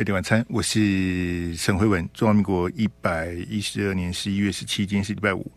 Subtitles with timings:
[0.00, 2.08] 飞碟晚餐，我是沈辉文。
[2.14, 5.52] 中华民国一百一十二年十一月十七，今天是礼拜五。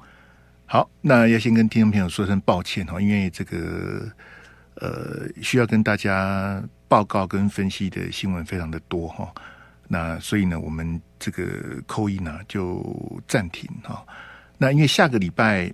[0.65, 4.05] 好，那要先跟听众朋友说声抱歉哈，因为这个
[4.75, 9.33] 呃需要跟大家报告跟分析的新闻非常的多哈。
[9.87, 12.83] 那所以呢，我们这个扣一呢就
[13.25, 14.05] 暂停哈。
[14.57, 15.71] 那因为下个礼拜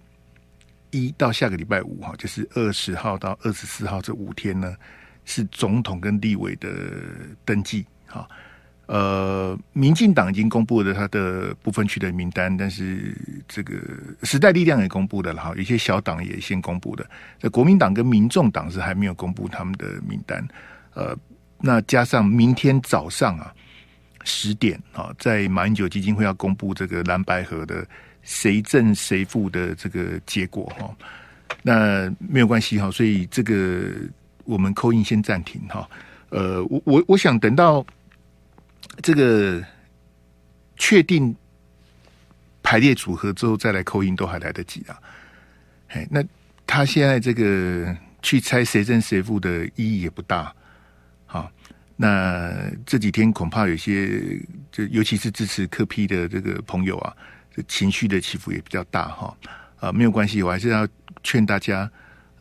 [0.91, 4.75] 一到下个礼拜五哈，就是二十号到二十四号这五天呢，
[5.25, 6.69] 是总统跟立委的
[7.43, 8.29] 登记哈。
[8.91, 13.15] 呃，民进党已经公布了他的部分区的名单，但是
[13.47, 13.75] 这个
[14.23, 17.07] 时代力量也公布的了哈，有些小党也先公布的。
[17.37, 20.43] 这国民党跟民众党是还没有公布他们的名单。
[20.95, 21.15] 呃，
[21.59, 23.53] 那加上明天早上啊
[24.23, 27.85] 十点啊，在马英九基金会要公布这个蓝白河的
[28.23, 30.89] 谁胜谁负的这个结果哈。
[31.61, 33.91] 那没有关系哈，所以这个
[34.45, 35.87] 我们扣印先暂停哈。
[36.29, 37.85] 呃，我我我想等到。
[39.01, 39.63] 这个
[40.75, 41.35] 确定
[42.61, 44.99] 排列组合之后再来扣音都还来得及啊！
[45.87, 46.23] 哎，那
[46.67, 50.53] 他现在这个去猜谁胜谁负的意义也不大。
[51.25, 51.51] 好，
[51.95, 52.53] 那
[52.85, 54.39] 这几天恐怕有些，
[54.71, 57.15] 就尤其是支持柯 P 的这个朋友啊，
[57.55, 59.37] 这情绪的起伏也比较大哈。
[59.79, 60.87] 啊，没有关系，我还是要
[61.23, 61.89] 劝大家，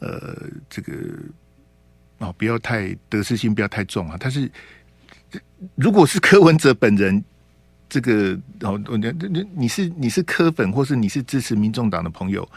[0.00, 0.36] 呃，
[0.68, 0.92] 这个
[2.18, 4.16] 啊，不要太得失心不要太重啊。
[4.18, 4.50] 他是。
[5.74, 7.22] 如果是柯文哲本人，
[7.88, 12.48] 这个哦，我你你是你是柯粉，或是你是支持民众党的朋友，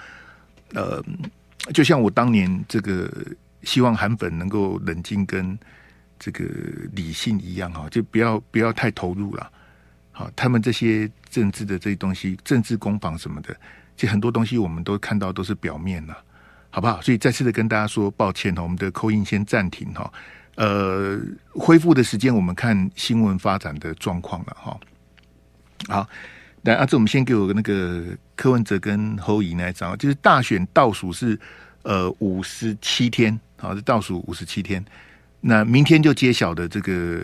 [0.73, 1.03] 呃，
[1.73, 3.09] 就像我当年这个
[3.63, 5.58] 希望韩粉能够冷静跟
[6.19, 6.45] 这个
[6.94, 9.52] 理性一样哈，就不要不要太投入了。
[10.11, 13.56] 好，他们这些政治的这些东西，政治攻防什么的，
[13.95, 16.17] 其实很多东西我们都看到都是表面了，
[16.69, 17.02] 好不好？
[17.02, 20.11] 所以再次的跟大家说抱歉哈，我们的扣印先暂停哈。
[20.55, 21.19] 呃，
[21.53, 24.80] 恢复的时间我们看新闻发展的状况了哈。
[25.88, 26.09] 好，
[26.62, 28.03] 那阿志，我们先给我那个
[28.35, 31.40] 柯文哲跟侯友宜那一张，就是大选倒数是
[31.84, 34.84] 呃五十七天，好，是倒数五十七天。
[35.40, 37.23] 那明天就揭晓的这个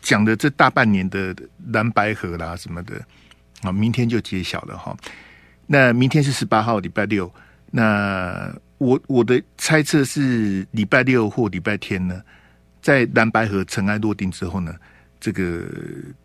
[0.00, 1.34] 讲的这大半年的
[1.68, 3.00] 蓝白河啦什么的
[3.62, 4.96] 啊，明天就揭晓了哈。
[5.66, 7.32] 那明天是十八号，礼拜六。
[7.70, 12.20] 那我我的猜测是礼拜六或礼拜天呢，
[12.80, 14.74] 在蓝白河尘埃落定之后呢，
[15.20, 15.64] 这个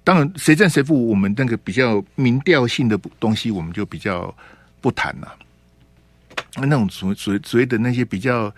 [0.03, 4.35] 当然谁胜谁负，我们那个比较民调性的东西，我们就比较
[4.81, 5.37] 不谈了。
[6.55, 8.51] 那种所所所谓的那些比较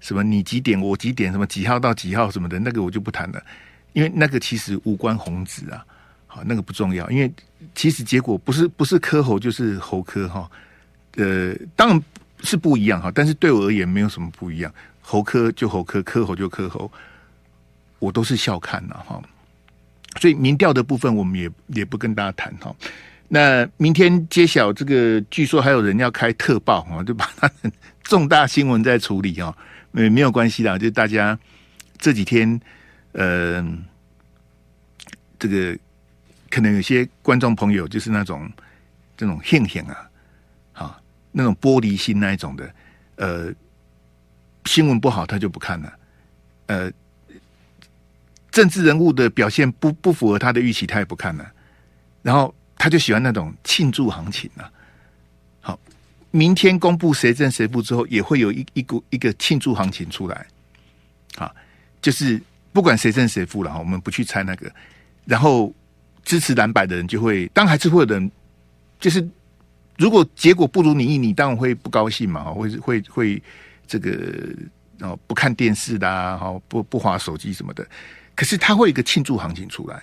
[0.00, 3.40] 什么你几点我几点什么几号到几号什么的，那个我就不谈了，
[3.92, 5.86] 因为那个其实无关宏旨啊，
[6.26, 7.32] 好，那个不重要，因为
[7.72, 10.50] 其实结果不是不是柯侯就是侯科哈，
[11.14, 12.02] 呃，当然。
[12.44, 14.72] 是不一样哈，但是对我而言没有什么不一样。
[15.00, 16.90] 侯柯就侯柯，柯侯就柯侯，
[17.98, 19.20] 我都是笑看了哈。
[20.20, 22.74] 所以民调的部分，我们也也不跟大家谈哈。
[23.28, 27.50] 那明天揭晓这个，据说还有人要开特报哈，就把它
[28.04, 29.56] 重大新闻在处理哈。
[29.90, 31.38] 没没有关系的，就大家
[31.98, 32.60] 这几天，
[33.12, 33.66] 呃，
[35.38, 35.76] 这个
[36.50, 38.50] 可能有些观众朋友就是那种
[39.16, 40.08] 这种兴兴啊。
[41.36, 42.74] 那种玻璃心那一种的，
[43.16, 43.52] 呃，
[44.66, 45.92] 新闻不好他就不看了，
[46.66, 46.92] 呃，
[48.52, 51.52] 政治人物的表现不不符合他的预期他也不看了，
[52.22, 54.70] 然后他就喜欢那种庆祝行情啊。
[55.60, 55.80] 好，
[56.30, 60.46] 明天公布谁胜谁负之后，也会有一一股一个庆祝行情出来，
[61.36, 61.52] 啊，
[62.00, 62.40] 就是
[62.72, 64.72] 不管谁胜谁负了哈，我们不去猜那个，
[65.24, 65.74] 然后
[66.24, 68.30] 支持蓝白的人就会，当然还是会有人
[69.00, 69.28] 就是。
[69.96, 73.42] 如果结果不如你意，你当然会不高兴嘛，会会会
[73.86, 74.52] 这个
[75.00, 77.86] 哦不看电视啦，哈不不滑手机什么的。
[78.34, 80.02] 可是它会有一个庆祝行情出来，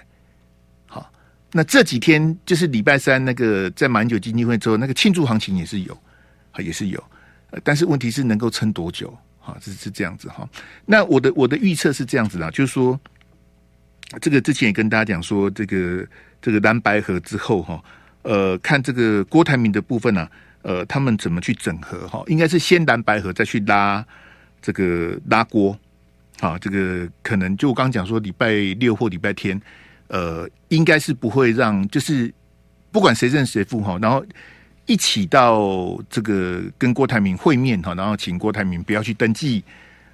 [0.87, 1.11] 好，
[1.51, 5.97] 那这几天就是礼拜三那个在马英九基金会之后，那个庆祝行情也是有，
[6.59, 7.03] 也是有，
[7.61, 9.13] 但是问题是能够撑多久？
[9.39, 10.47] 哈，是是这样子哈。
[10.85, 12.97] 那我的我的预测是这样子的，就是说，
[14.21, 16.07] 这个之前也跟大家讲说，这个
[16.41, 17.83] 这个蓝白河之后哈。
[18.23, 20.31] 呃，看这个郭台铭的部分呢、啊，
[20.61, 22.23] 呃，他们怎么去整合哈？
[22.27, 24.05] 应该是先蓝白合，再去拉
[24.61, 25.75] 这个拉锅，
[26.39, 29.59] 啊，这个可能就我刚讲说礼拜六或礼拜天，
[30.07, 32.31] 呃，应该是不会让，就是
[32.91, 34.23] 不管谁胜谁负哈，然后
[34.85, 39.63] 一起到这个跟郭台铭会面哈，然后请郭台铭不要去登记，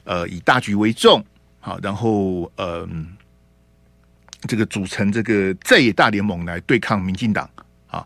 [0.06, 1.21] 呃，以大局为重，
[1.60, 2.88] 好，然后呃，
[4.48, 7.50] 这个组成这个在野大联盟来对抗民进党。
[7.88, 8.06] 啊，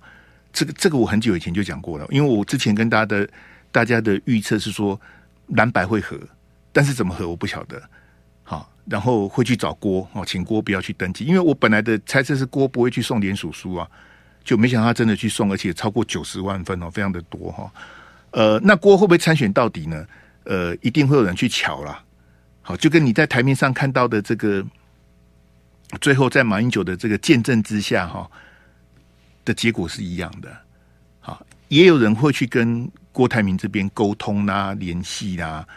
[0.54, 3.30] 这个这个我很久以前就讲过了，因为我之前跟大家的
[3.72, 5.00] 大家的预测是说
[5.48, 6.18] 蓝白会合，
[6.72, 7.82] 但是怎么合我不晓得。
[8.44, 13.88] 好，然后会去找郭哦，请郭不要去登记，因为我本来的猜测是郭不会去送联署书啊，
[14.44, 17.72] 就没想到他真的去送，而且超过九十万份哦，非常的多哈。
[18.32, 20.06] 呃，那郭会不会参选到底呢？
[20.44, 22.04] 呃，一定会有人去瞧啦。
[22.62, 24.66] 好，就跟你在台面上看到的这个，
[26.00, 28.30] 最后在马英九的这个见证之下哈
[29.46, 30.50] 的结果是一样的。
[31.20, 35.68] 好，也有人会去跟郭台铭这边沟通啦、联系啦、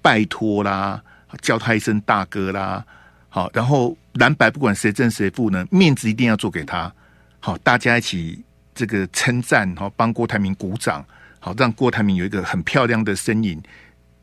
[0.00, 1.02] 拜托啦。
[1.42, 2.86] 叫他一声大哥啦，
[3.28, 6.94] 好，然后蓝白不管谁正谁负呢，面子一定要做给他，
[7.40, 8.40] 好，大家一起
[8.72, 11.04] 这个称赞，好，帮郭台铭鼓掌，
[11.40, 13.60] 好，让郭台铭有一个很漂亮的身影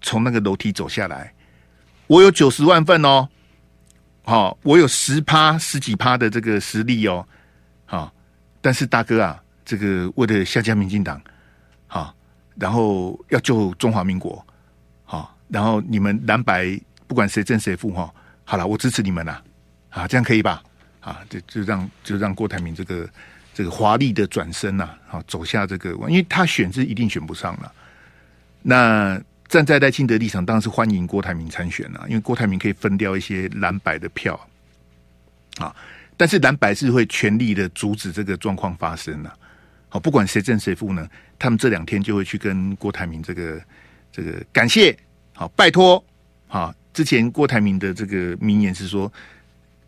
[0.01, 1.33] 从那个楼梯走下来。
[2.07, 3.27] 我有九十万份哦，
[4.23, 7.27] 好，我有十趴十几趴的这个实力哦，
[7.83, 8.13] 好，
[8.61, 11.21] 但是大哥啊，这个为了下架民进党，
[11.87, 12.15] 好，
[12.55, 14.45] 然后要救中华民国，
[15.03, 16.79] 好，然后你们蓝白。
[17.07, 18.09] 不管谁正谁负哈，
[18.45, 19.43] 好了，我支持你们啦，
[19.89, 20.63] 啊，这样可以吧？
[21.01, 23.09] 啊，就就让就让郭台铭这个
[23.53, 27.69] 这个华丽的转身呐，啊，走下这个，因为他选是一定选不上了。
[28.61, 34.39] 那站在赖清德立场，当然是欢迎郭台铭参选了，因为郭台铭可以分掉一些蓝白的票
[35.57, 35.75] 啊。
[36.21, 39.35] 但是蓝白是会全力的阻止这个状况发生了。
[39.89, 41.09] 好，不管谁正谁负呢，
[41.39, 43.59] 他们这两天就会去跟郭台铭这个
[44.11, 44.95] 这个感谢，
[45.33, 46.05] 好，拜托，
[46.45, 46.71] 好。
[46.93, 49.11] 之前郭台铭的这个名言是说：“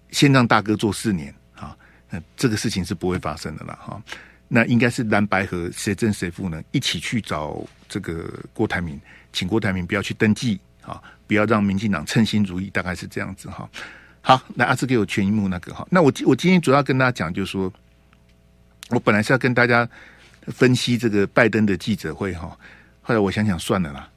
[0.10, 1.78] 先让大哥做四年啊，
[2.10, 4.02] 那这个事情是不会发生的了哈。
[4.48, 6.60] 那应该是蓝白和谁正谁负呢？
[6.72, 9.00] 一起去找这个郭台铭，
[9.32, 13.70] 请郭台铭不要去登记啊，不要让民进党称心如意，大概是这样子哈。
[14.26, 15.86] 好，那阿志给我全萤幕那个哈。
[15.92, 17.72] 那我我今天主要跟大家讲，就是说
[18.90, 19.88] 我本来是要跟大家
[20.48, 22.58] 分析这个拜登的记者会哈，
[23.02, 24.10] 后来我想想算了啦。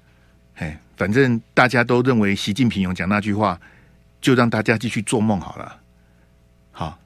[0.55, 3.61] 哎，反正大家都认为习近平有讲那句话，
[4.21, 5.77] 就让大家继续做梦好了。
[6.71, 6.97] 好，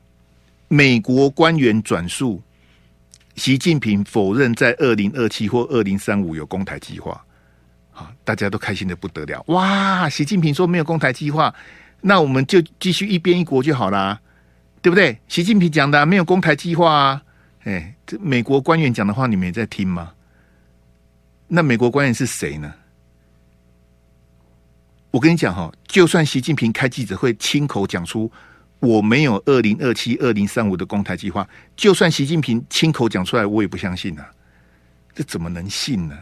[0.69, 2.43] 美国官员转述，
[3.35, 7.19] 习近平否认在二零二七或二零三五有攻台计划。
[7.93, 9.43] 好，大家都开心的不得了。
[9.49, 11.55] 哇，习近平说没有攻台计划，
[12.01, 14.19] 那我们就继续一边一国就好啦，
[14.81, 15.19] 对不对？
[15.29, 17.23] 习近平讲的，没有公台计划啊。
[17.65, 20.13] 哎，这美国官员讲的话，你们也在听吗？
[21.47, 22.73] 那美国官员是谁呢？
[25.11, 28.31] 我跟你讲哈，就算习近平开记者会亲口讲出
[28.79, 31.47] 我没有二零二七、二零三五的公台计划，
[31.77, 34.31] 就算习近平亲口讲出来，我也不相信、啊。
[35.13, 36.17] 这怎么能信呢？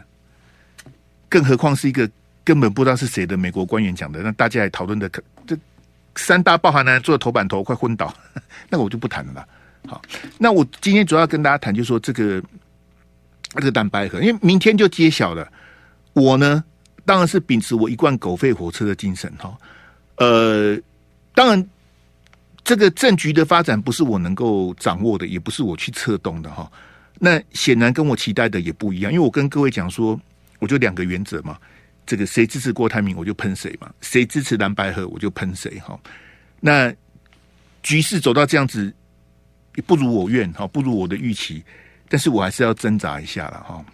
[1.29, 2.09] 更何况是一个
[2.43, 5.55] 根本不知道是谁的美国官员讲的，那大家也讨论的可这
[6.19, 8.13] 三大报函呢，做的头版头快昏倒，
[8.69, 9.47] 那我就不谈了啦。
[9.87, 10.01] 好，
[10.37, 12.41] 那我今天主要跟大家谈，就说这个
[13.55, 15.47] 这个蛋白盒，因为明天就揭晓了。
[16.13, 16.63] 我呢？
[17.05, 19.57] 当然是秉持我一贯狗吠火车的精神哈，
[20.17, 20.77] 呃，
[21.33, 21.69] 当然
[22.63, 26.71] 这个政局的发展不是我能够掌握的，也不是我去策动的哈。
[27.17, 30.19] 那显然跟我期待的也不一样，因为我跟各位讲说，
[30.59, 31.57] 我就两个原则嘛，
[32.09, 35.97] 这个谁支持郭台铭我就喷谁嘛，谁支持蓝白河我就喷谁哈。
[36.59, 36.91] 那
[37.83, 38.91] 局势走到这样子，
[39.85, 41.63] 不如我愿哈，不如我的预期，
[42.09, 43.85] 但是我还是要挣扎一下了哈。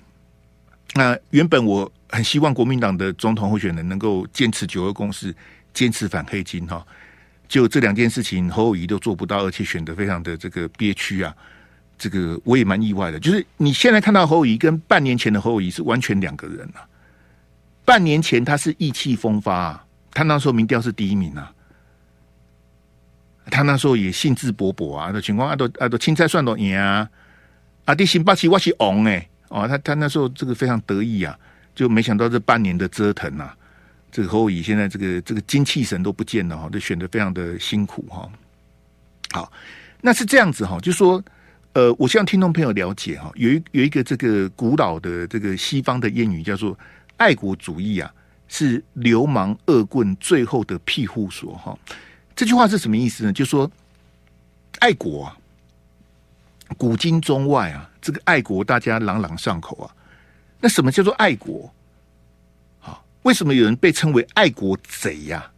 [0.94, 1.92] 那原本我。
[2.08, 5.36] 很希望国民党的总统候选人能够坚持九二共识，
[5.74, 6.86] 坚持反黑金哈。
[7.50, 11.36] 就这两件事情，侯友宜都做不到，而且选得非常的这个憋屈啊。
[11.98, 16.88] 这个我也蛮意外的，就是你现在看到侯友宜跟半年前的侯友宜是完全两个人啊。
[17.86, 21.54] 半年前他是意气风发，他那时候民调是第一名啊，
[23.52, 27.08] 他那时候也兴致勃勃啊，的情况啊都啊都青菜蒜都赢啊，
[27.86, 31.38] 啊第新八七我是王哎哦，他他那时候这个非常得意啊。
[31.76, 33.58] 就没想到这半年的折腾呐、啊，
[34.10, 38.32] 这个侯友宜现在这个这个精气神都不见了哈，都选得非常的辛苦哈。
[39.32, 39.52] 好，
[40.00, 41.22] 那是这样子哈，就说
[41.74, 46.80] 呃，我希望听众朋友了解哈，有一有一个这个古老的这个西方的谚语叫做
[47.18, 48.14] “爱国主义啊，
[48.48, 51.78] 是流氓恶棍最后的庇护所”哈。
[52.36, 53.32] 这句话是什么意思呢？
[53.32, 53.70] 就说
[54.80, 55.38] 爱国啊，
[56.78, 59.96] 古今中外啊，这个爱国大家朗朗上口啊。
[60.60, 61.74] 那什么叫做爱国？
[62.80, 65.52] 好，为什么有人被称为爱国贼呀？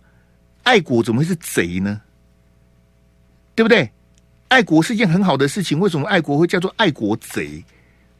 [0.64, 2.02] 爱国怎么会是贼呢？
[3.56, 3.90] 对不对？
[4.50, 7.64] 爱国是一件很好的事情，为什么爱国会叫做爱国贼？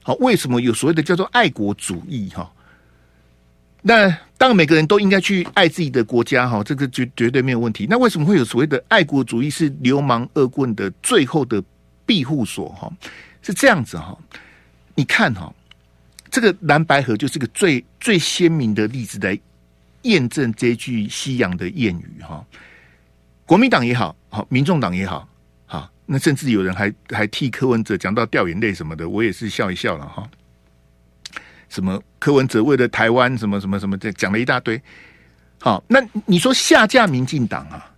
[0.02, 2.30] 好，为什么有所谓的叫做爱国主义？
[2.30, 2.52] 哈，
[3.88, 7.88] 那当然每个人都应该去爱自己的国家，哈，这个绝绝对没有问题。
[7.90, 11.64] 那为什么会有所谓的爱国主义是流氓恶棍的最后的
[12.06, 12.68] 庇护所？
[12.70, 12.92] 哈，
[13.42, 14.18] 是这样子哈，
[14.94, 15.54] 你看哈。
[16.30, 19.40] 这个蓝白河就是个最最鲜明的例子来
[20.02, 22.46] 验证这句西洋的谚语哈。
[23.46, 25.28] 国民党也好，好民众党也好，
[25.66, 30.30] 好，那甚至有人还还替柯文哲讲到掉眼泪什么的，我也是笑一笑了哈。
[31.70, 34.82] 什么柯文哲为了台湾什么什么什么的讲了一大堆。
[35.60, 37.90] 好，那你说下架民进党啊，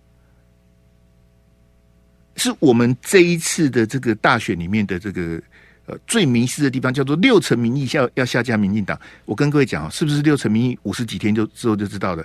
[2.36, 5.40] 是我们这一次的这个大选里面的这个
[5.86, 8.98] 呃最迷失的地方，叫做六成民意下要下架民进党。
[9.24, 12.24] 我跟各位讲啊，是不是六成民意五十几天就之后就知道了？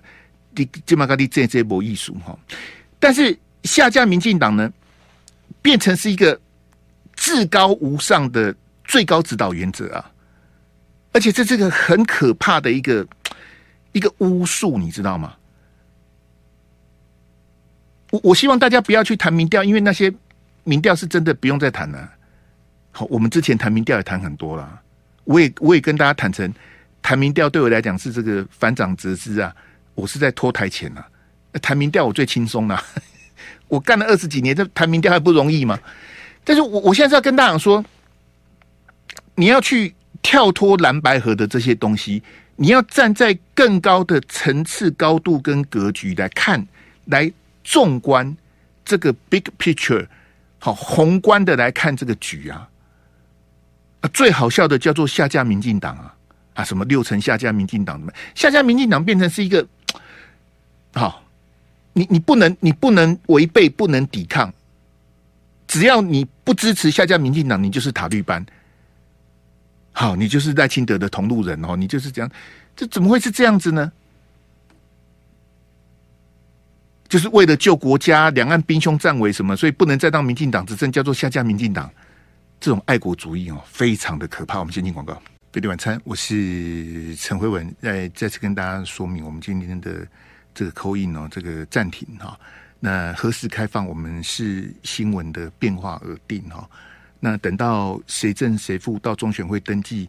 [0.56, 2.40] 第金马高第这这波艺术哈，
[2.98, 4.72] 但是下架民进党呢，
[5.62, 6.40] 变成是一个
[7.14, 10.10] 至高无上的最高指导原则啊，
[11.16, 13.08] 而且这是个很可怕的一个。
[13.96, 15.36] 一个巫术，你知道吗？
[18.12, 20.14] 我我希望大家不要去谈民调，因为那些
[20.66, 22.12] 民调是真的不用再谈了。
[22.92, 24.82] 好，我们之前谈民调也谈很多了，
[25.24, 26.54] 我也我也跟大家坦诚，
[27.02, 29.56] 谈民调对我来讲是这个反掌折枝啊，
[29.94, 31.02] 我是在脱台前呐。
[31.62, 32.84] 谈民调我最轻松了，
[33.70, 35.80] 我干了二十几年，这谈民调还不容易吗？
[36.44, 37.82] 但是我我现在是要跟大家说，
[39.36, 39.96] 你要去
[40.26, 42.24] 跳脱蓝白河的这些东西。
[42.56, 46.66] 你要站在更高的层次、高度跟格局来看，
[47.06, 47.32] 来
[47.64, 48.36] 纵观
[48.84, 50.08] 这个 big picture，
[50.58, 52.68] 好宏观的来看这个局啊！
[54.02, 56.16] 啊，最好笑的叫做下架民进党啊！
[56.56, 58.02] 啊，什么六成下架民进党？
[58.34, 59.68] 下架民进党变成是一个
[60.96, 61.22] 好，
[61.94, 64.52] 你你不能你不能违背，不能抵抗，
[65.68, 68.44] 只要你不支持下架民进党，你就是塔绿班。
[69.98, 72.30] 好，你就是赖清德的同路人哦，你就是这样，
[72.76, 73.90] 这怎么会是这样子呢？
[77.08, 81.90] 就是为了救国家，两岸兵凶战危什么，所以不能再当民进党执政，叫做下架民进党，
[82.60, 84.60] 这种爱国主义哦，非常的可怕。
[84.60, 85.14] 我们先进广告，
[85.54, 90.06] 飞碟晚餐，我是陈辉文，再再次跟大家说明，我们今天的
[90.54, 92.38] 这个口音哦，这个暂停哈，
[92.82, 96.70] 那何时开放，我们是新闻的变化而定哈。
[97.26, 100.08] 那等到谁正谁负到中选会登记，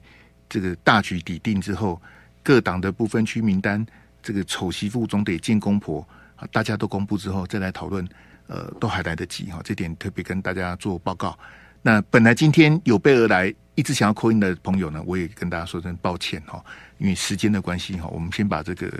[0.51, 1.99] 这个大局底定之后，
[2.43, 3.87] 各党的不分区名单，
[4.23, 6.07] 这个丑媳妇总得见公婆！
[6.53, 8.07] 大家都公布之后再来讨论，
[8.49, 9.63] 呃，都还来得及哈。
[9.65, 11.39] 这点特别跟大家做报告。
[11.81, 16.63] 那本来今天有备而来，一直想要扣音的朋友呢，我也跟大家说声抱歉哈，
[16.99, 18.93] 因为时间的关系哈，我们先把这个。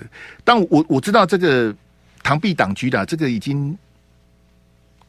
[0.43, 1.71] 但我我知道这个
[2.23, 3.77] 螳臂挡车的这个已经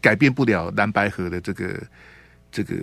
[0.02, 1.82] 改变不了蓝白河的这个。
[2.52, 2.76] 这个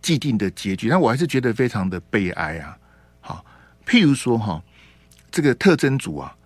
[0.00, 2.76] 既定的结局，但我还是觉得非常的悲哀啊！
[3.20, 3.44] 好，
[3.86, 4.62] 譬如说哈，
[5.30, 6.36] 这个特侦组啊，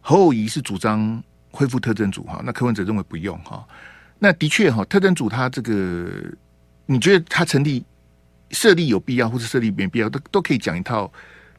[0.00, 3.66] 侯友宜是主张恢复特侦组哈，那柯文哲认为不用哈。
[4.18, 6.10] 那的确哈，特侦组他这个，
[6.84, 7.84] 你觉得他成立
[8.50, 11.10] 设立有必要，或是设立没必要，都都可以讲一套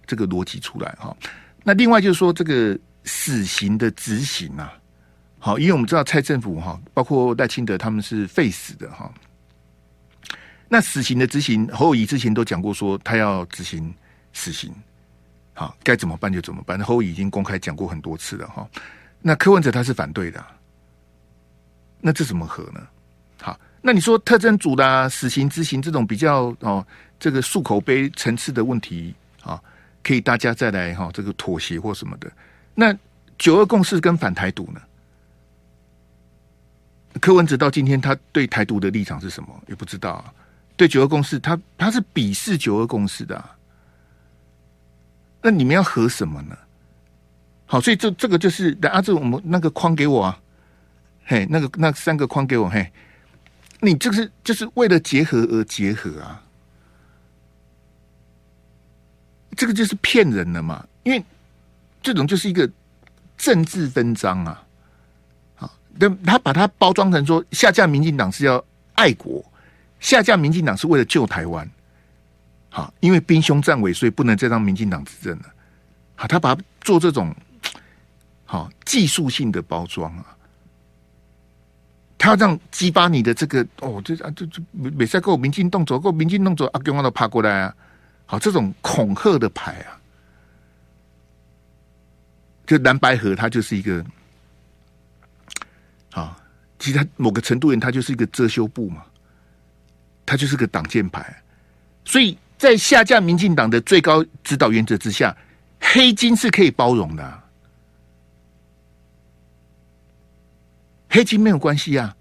[0.05, 1.15] 这个逻辑出来哈。
[1.63, 4.71] 那另外就是说，这个死刑的执行啊，
[5.39, 9.11] 好，因为我们知道蔡政府哈，包括赖清德他们是废死的哈。
[10.69, 13.93] 那死刑的执行，侯友宜之前都讲过，说他要执行
[14.33, 14.73] 死刑，
[15.53, 16.77] 好，该怎么办就怎么办。
[16.81, 18.67] 侯友宜已经公开讲过很多次了哈。
[19.21, 20.45] 那柯文哲他是反对的，
[22.01, 22.85] 那这怎么合呢？
[23.41, 26.85] 好，那你说特征组的死刑执行这种比较哦，
[27.19, 29.61] 这个漱口杯层次的问题啊，
[30.03, 32.29] 可以大家再来哈，这个妥协或什么的。
[32.75, 32.93] 那
[33.37, 34.81] 九二共识跟反台独呢？
[37.21, 39.49] 柯文哲到今天他对台独的立场是什么？
[39.67, 40.33] 也不知道啊。
[40.77, 43.43] 对九二共识，他他是鄙视九二共识的，
[45.41, 46.55] 那你们要和什么呢？
[47.65, 50.39] 好，所以这这个就是，啊，这我们那个框给我啊，
[51.25, 52.89] 嘿，那个那三个框给我，嘿，
[53.81, 56.43] 你这个是就是为了结合而结合啊，
[59.55, 61.25] 这个就是骗人的嘛，因为
[62.03, 62.69] 这种就是一个
[63.35, 64.63] 政治分赃啊，
[65.55, 69.43] 好，那他把它包装成说下架民进党是要爱国。
[69.99, 71.69] 下架民进党是为了救台湾，
[72.69, 75.45] 好，因为兵凶战危，所以不能再让民进党执政了。
[76.15, 77.35] 好，他把做这种
[78.45, 80.25] 好技术性的包装啊，
[82.17, 87.75] 他要让激发你的这个哦，这啊，这这没事，给我民进动作，给我民进动作，阿公都爬过来啊，
[88.25, 89.99] 好，这种恐吓的牌啊，
[92.65, 94.05] 就蓝白河，它就是一个
[96.11, 96.39] 好，
[96.79, 99.03] 其实它某个程度人，它就是一个遮羞布嘛。
[100.27, 101.41] 他就是个挡箭牌，
[102.03, 105.35] 所以在下架民进党的最高指导原则之下，
[105.79, 107.43] 黑金是可以包容的，
[111.09, 112.13] 黑金没有关系啊。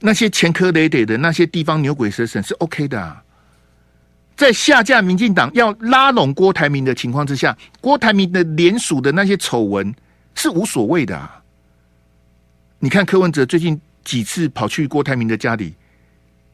[0.00, 3.22] 那些前科累累的那些地方牛鬼蛇神是 OK 的啊。
[4.34, 9.94] 在下架民进党要拉拢郭台铭的情况之下，郭台铭的联署的那些丑闻
[10.34, 11.40] 是无所谓的啊。
[12.78, 15.74] 你看柯文哲最近几次跑去郭台铭的家里，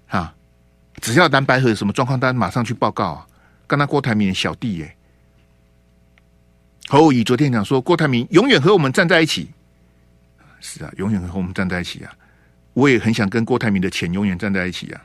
[0.08, 0.34] 啊，
[1.00, 3.26] 只要蓝白合有什么状况，他马上去报告啊，
[3.66, 4.96] 跟他郭台铭小弟耶。
[6.88, 9.50] 侯友昨天讲说，郭台铭永远和我们站在一起。
[10.60, 12.16] 是啊，永远和我们站在一起啊！
[12.72, 15.02] 我也很想跟郭台铭的钱永远站在一起啊！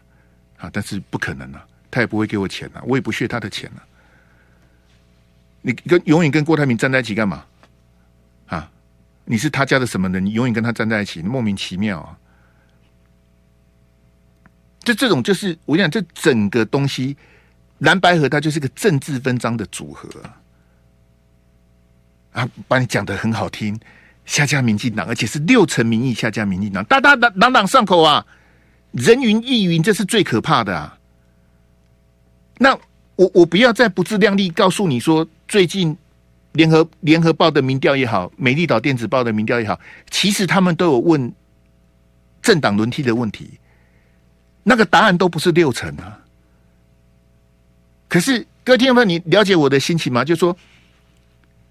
[0.58, 3.84] 啊，但是不可能啊，他也不会给我钱啊，我也不屑他的钱啊。
[5.62, 7.43] 你跟永远跟郭台铭站在一起干嘛？
[8.48, 8.72] 啊，
[9.25, 10.25] 你是他家的什么人？
[10.25, 12.17] 你永远跟他站在一起，莫名其妙啊！
[14.84, 17.16] 就这种，就是我跟你讲，这整个东西
[17.80, 20.38] 蓝白合，它就是个政治分赃的组合啊！
[22.32, 23.80] 啊，把你讲的很好听。
[24.24, 28.26] 下架民进党，而且是六成民意下架民进党，大大朗朗朗上口啊！
[28.92, 30.98] 人云亦云，这是最可怕的啊！
[32.60, 32.78] 那
[33.16, 35.98] 我我不要再不自量力告诉你说，最近
[36.54, 39.80] 联合联合报的民调也好，美丽岛电子报的民调也好，
[40.12, 41.34] 其实他们都有问
[42.42, 43.60] 政党轮替的问题，
[44.63, 46.20] 那个答案都不是六成啊。
[48.08, 50.24] 可是各位听众朋友，你了解我的心情吗？
[50.24, 50.56] 就说。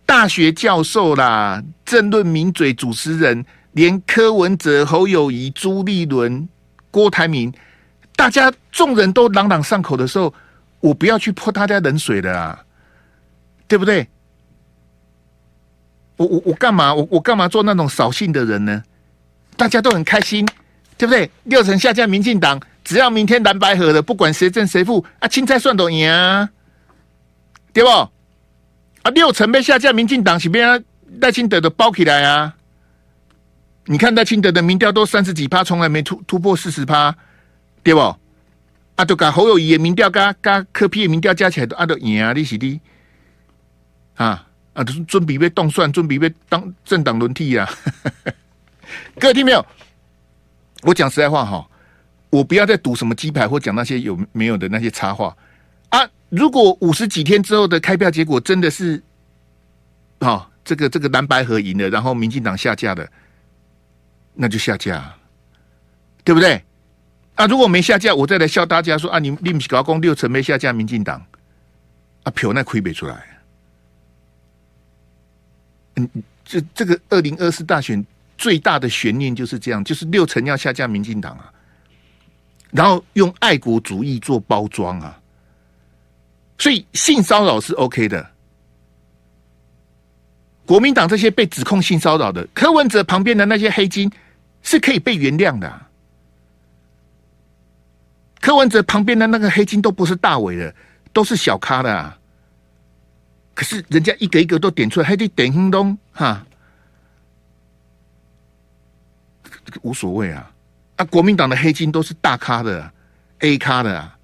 [0.06, 6.48] 大学教授啦，政论名嘴主持人，连柯文哲、侯友宜、朱立伦、
[6.90, 7.54] 郭台铭，
[8.16, 10.34] 大家众人都朗朗上口的时候，
[10.80, 12.64] 我不要去泼大家冷水的啊，
[13.68, 14.08] 对不对？
[16.16, 16.92] 我我我干嘛？
[16.92, 18.82] 我我干嘛做那种扫兴的人呢？
[19.56, 20.44] 大家都很开心，
[20.98, 21.30] 对不对？
[21.44, 26.48] 六成下降民进党，只要明天蓝白合的，不管谁胜谁负啊，青菜算都赢啊，
[27.72, 27.88] 对不？
[27.90, 30.60] 啊，六成被下架，民进党是被
[31.20, 32.54] 赖清德的包起来啊！
[33.86, 37.16] 你看赖清德的民调都三十几趴，从来没突突破四十趴，
[37.82, 38.00] 对不？
[38.96, 42.80] 啊，都搞侯友谊的民调加加柯 P 的民调加起来都啊都赢啊，你是的
[44.16, 47.68] 啊啊，都是准备被动算，准备被当政党轮替啊！
[49.18, 49.64] 各位听没有？
[50.82, 51.66] 我讲实在话哈，
[52.30, 55.36] 我不要再赌什么鸡排或讲那些有没有的那些插话
[55.90, 56.08] 啊。
[56.28, 59.02] 如果五十几天之后的开票结果真的是，
[60.20, 63.10] 啊、哦，这个这个蓝白合赢了，然后民进党下架的，
[64.34, 65.12] 那就下架，
[66.22, 66.62] 对不对？
[67.34, 71.20] 啊，如果没下架，我再来笑大家说啊，你你不是搞公六成没下架民进党，
[72.22, 73.42] 啊，票那亏没出来。
[75.96, 76.08] 嗯，
[76.44, 78.04] 这这个二零二四大选
[78.38, 81.52] 最大的悬念就是这样，就是六成要下架民进党啊，
[82.70, 85.20] 然后用爱国主义做包装啊。
[86.58, 88.30] 所以性骚扰是 OK 的，
[90.66, 94.10] 国民党这些被指控性骚扰的柯文哲旁边的那些黑金
[94.62, 95.88] 是可以被原谅的啊。
[98.40, 100.74] 柯文哲旁边的那个黑金都不是大伟的，
[101.12, 102.18] 都是小咖的啊。
[103.54, 106.46] 可是人家一个一个都点出来，还得点轰咚哈，
[109.82, 110.49] 无所谓啊。
[111.00, 112.92] 啊，国民党的黑金都是大咖的
[113.38, 114.18] A 咖的啊。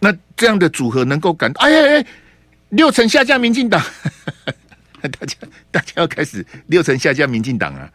[0.00, 2.06] 那这样的组合能够感，哎哎哎，
[2.70, 3.78] 六成下架民进党，
[5.02, 5.36] 大家
[5.70, 7.92] 大家要开始六成下架民进党啊，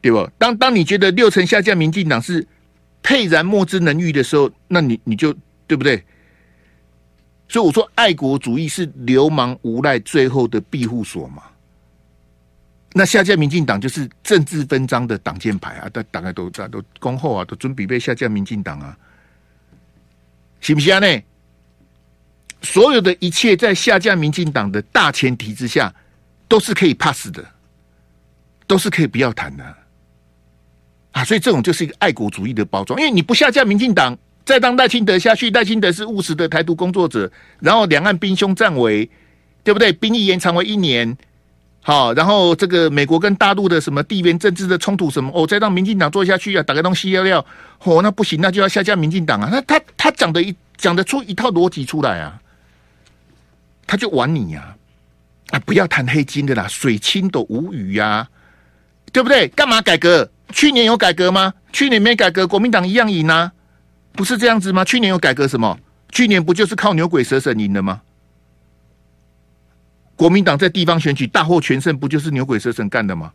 [0.00, 0.28] 对不？
[0.38, 2.44] 当当你觉得六成下架民进党是
[3.00, 5.32] 沛然莫之能御的时候，那你你就
[5.68, 6.04] 对不对？
[7.46, 11.44] 所以我说，爱国主义是流氓无赖最后的庇护所嘛。
[12.94, 18.94] 那下架民进党就是政治分赃的挡箭牌啊，大大概都在都恭候啊，都准备被下架民进党啊。
[20.60, 21.22] 行不行呢？
[22.60, 25.92] 所有的一切在下架民进党的大前提之下，
[26.46, 27.42] 都是可以 pass 的，
[28.66, 29.64] 都是可以不要谈的
[31.12, 31.24] 啊！
[31.24, 39.10] 所以这种就是一个爱国主义的包装，因为你不下架民进党，再当赖清德下去，赖清德是务实的台独工作者，然后两岸兵凶战危，
[39.64, 39.92] 对不对？
[39.92, 41.16] 兵役延长为一年。
[41.84, 47.44] 好，然后这个美国跟大陆的什么地缘政治的冲突什么，哦，再让民进党做下去啊，打个东西要要，
[47.82, 49.48] 哦，那不行，那就要下架民进党啊。
[49.50, 52.40] 那他他讲的一讲得出一套逻辑出来啊，
[53.84, 54.76] 他就玩你呀，
[55.50, 58.28] 啊，不要谈黑金的啦，水清都无语呀，
[59.10, 59.48] 对不对？
[59.48, 60.30] 干嘛改革？
[60.52, 61.52] 去年有改革吗？
[61.72, 63.50] 去年没改革，国民党一样赢啊，
[64.12, 64.84] 不是这样子吗？
[64.84, 65.76] 去年有改革什么？
[66.12, 68.02] 去年不就是靠牛鬼蛇神赢的吗？
[70.22, 73.32] 国民党在地方选举大获全胜，不就是牛鬼蛇神干的吗？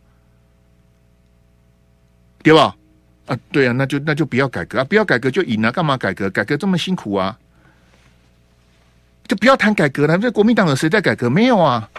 [2.42, 2.74] 对吧？
[3.26, 6.30] 啊，对啊，那就那就不要改革啊，不要改革就赢了，干嘛改革？
[6.30, 7.38] 改革这么辛苦啊？
[9.26, 10.16] 就不要谈改革了。
[10.16, 11.28] 这国民党有谁在改革？
[11.28, 11.90] 没有啊。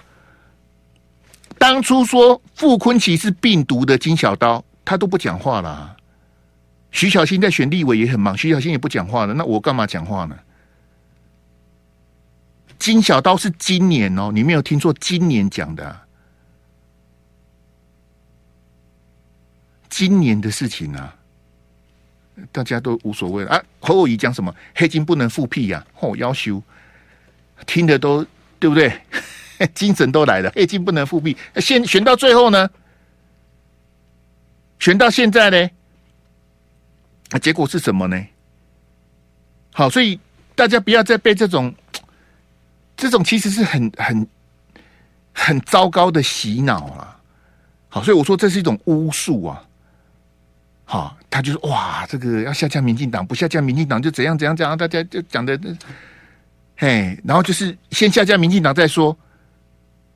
[1.59, 5.95] 当初说傅崐萁是病毒的金小刀，他都不讲话了。
[6.89, 9.35] 徐小新在选立委也很忙，徐小新也不讲话了。
[9.35, 10.35] 那我干嘛讲话呢？
[12.79, 16.05] 金小刀是今年哦，你没有听错，今年讲的，啊
[19.89, 21.13] 今年的事情啊，
[22.51, 23.63] 大家都无所谓了啊。
[23.79, 24.55] 侯友谊讲什么？
[24.73, 25.99] 黑金不能复辟呀、啊！
[25.99, 26.61] 哦，要求
[27.65, 28.25] 听的都
[28.59, 29.01] 对不对？
[29.75, 31.35] 精神都来了，黑金不能复辟。
[31.57, 32.69] 选选到最后呢？
[34.79, 35.69] 选到现在呢？
[37.41, 38.25] 结果是什么呢？
[39.73, 40.17] 好，所以
[40.55, 41.75] 大家不要再被这种
[42.99, 44.27] 这种其实是很很
[45.33, 47.17] 很糟糕的洗脑啊！
[47.87, 49.63] 好，所以我说这是一种巫术啊！
[50.83, 55.57] 好，他就是哇，这个要下架民进党，不下架民进党就怎样怎样怎样，大家就讲的，
[56.75, 59.17] 嘿，然后就是先下架民进党再说，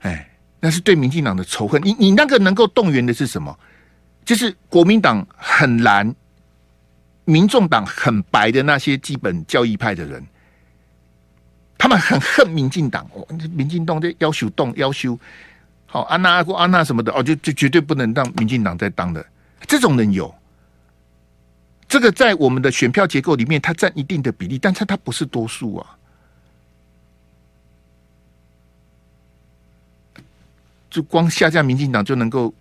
[0.01, 1.81] 哎，那是对民进党的仇恨。
[1.83, 3.57] 你你那个能够动员的是什么？
[4.25, 6.13] 就是国民党很蓝。
[7.25, 10.21] 民众党很白的那些基本教义派的人，
[11.83, 13.05] 他们很恨民进党。
[13.51, 15.19] 民进党这要求动要求，
[15.85, 19.25] 好安娜阿姑安娜什么的哦，就就绝对不能让民进党再当的。
[19.67, 20.33] 这种人有，
[21.85, 25.97] 这个在我们的选票结构里面，它占一定的比例，但是它不是多数啊。
[30.89, 32.53] 就光下架民进党就能够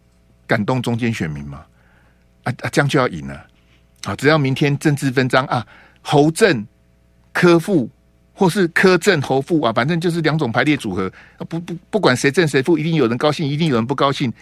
[0.49, 1.65] 感动中间选民吗？
[2.43, 3.47] 啊啊，这样就要赢了。
[4.03, 5.65] 啊，只要明天政治分赃啊，
[6.01, 6.67] 侯正、
[7.33, 7.89] 柯副，
[8.35, 11.12] 或是柯正侯富啊，反正就是两种排列组合。
[11.49, 14.33] 不不，不管谁正谁负，一定有人高兴，一定有人不高兴。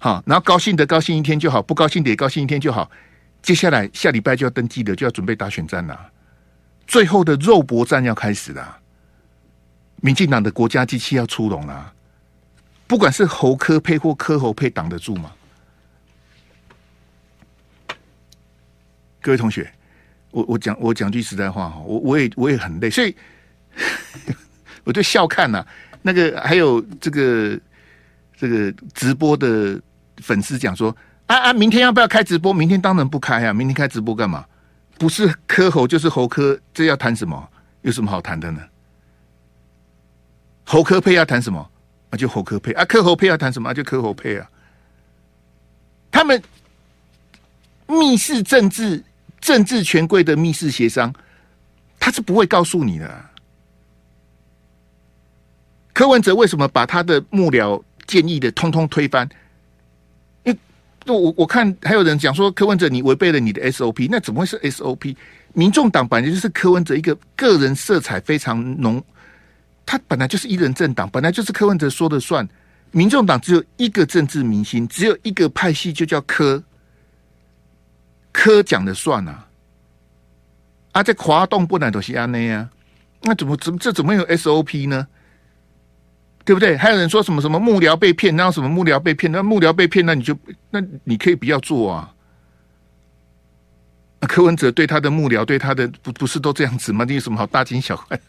[0.00, 2.90] 好，然后高兴的高兴一天就好，不高兴的也高兴一天就好。
[3.42, 6.10] 接下来下礼拜就要登记的，就要准备打选战了。
[6.86, 8.78] 最后的肉搏战要开始了，
[9.96, 11.92] 民进党的国家机器要出笼了。
[12.86, 15.32] 不管是侯科配或柯侯配，挡得住吗？
[19.20, 19.70] 各位同学，
[20.30, 23.14] 我我讲我讲句实在话哈，我我也我也很累，所以
[24.84, 25.64] 我就笑看呐、
[26.02, 27.58] 那个还有这个
[28.36, 29.80] 这个直播的
[30.18, 30.94] 粉丝讲说
[31.26, 32.52] 啊啊，明天要不要开直播？
[32.52, 34.44] 明天当然不开啊，明天开直播干嘛？
[34.98, 37.48] 不是科猴就是猴科，这要谈什么？
[37.82, 38.60] 有什么好谈的呢？
[40.64, 41.70] 猴科配要谈什么？
[42.10, 43.72] 那就猴科配啊，柯侯配要谈什么？
[43.72, 44.50] 就柯侯配啊。
[46.10, 46.42] 他们
[47.86, 49.02] 密室政治。
[49.40, 51.12] 政治权贵的密室协商，
[51.98, 53.24] 他是不会告诉你的。
[55.92, 59.28] 柯文哲为什么把他的幕僚建议的通通推翻？
[60.44, 60.58] 因为
[61.06, 65.16] 我我看还有人讲说柯文哲你违背了你的 SOP，那怎么会是 SOP？
[65.54, 69.02] 民众党本来就是柯文哲一个个人色彩非常浓，
[69.86, 72.46] 他本来就是一人政党，本来就是柯文哲说的算。
[72.90, 76.62] 民众党只有一个政治明星，只有一个派系，就叫柯。
[78.38, 79.36] 科讲的算呐，
[80.92, 82.70] 啊，这滑动不能都是安内啊，
[83.22, 85.08] 那怎么怎么这怎么有 SOP 呢？
[86.44, 86.76] 对不对？
[86.76, 90.38] 还有人说什么什么幕僚被骗，然后什么幕僚被骗，那幕僚被骗，那你就
[90.70, 92.14] 那你可以不要做啊。
[94.20, 97.04] 柯文哲对他的幕僚，对他的不不是都这样子吗？
[97.08, 98.20] 你有什么好大惊小怪？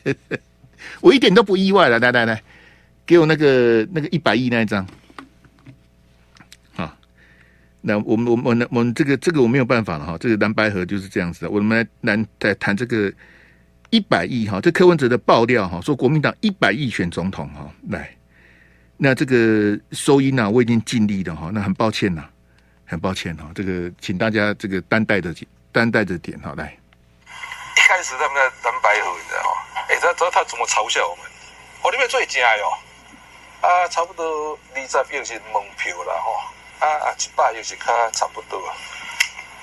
[1.00, 1.98] 我一点都不意外了。
[1.98, 2.42] 来来来，
[3.06, 4.86] 给我那个那个一百亿那一张。
[7.84, 11.50] 那我们我们我们我们这个这个我没有办法了哈，这个蓝白合就是这样子的。
[11.50, 13.12] 我们来来再谈这个
[13.90, 18.08] 一百亿哈，这柯文哲的爆料哈，说国民党一百亿选总统哈，来，
[18.96, 22.24] 那这个收音呢，我已经尽力了哈，那很抱歉呐，
[22.86, 25.34] 很抱歉哈，这个请大家这个担待着
[25.72, 26.78] 担待着点哈，来。
[27.76, 29.50] 一开始他们在蓝白合，你知道吗？
[29.88, 31.24] 哎，知道知道他怎么嘲笑我们？
[31.82, 32.70] 哦，你们最假哟，
[33.60, 36.54] 啊，差不多二十亿是门票了哈。
[36.82, 37.14] 啊啊！
[37.16, 38.58] 一百又是卡差不多。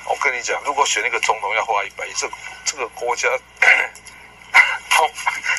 [0.07, 2.29] 我跟你讲，如果选一个总统要花一百亿，这
[2.63, 3.27] 这个国家，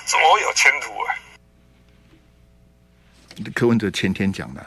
[0.06, 1.14] 怎么会有前途啊？
[3.54, 4.66] 柯文哲前天讲的，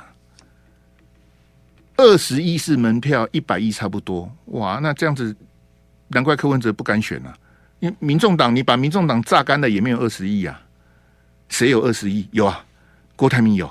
[1.97, 4.31] 二十亿是门票，一百亿差不多。
[4.45, 5.35] 哇，那这样子，
[6.09, 7.35] 难怪柯文哲不敢选啊。
[7.79, 10.61] 因为民众党，你把民众党榨干了，也没有二十亿啊。
[11.49, 12.29] 谁有二十亿？
[12.31, 12.63] 有啊，
[13.15, 13.69] 郭台铭有。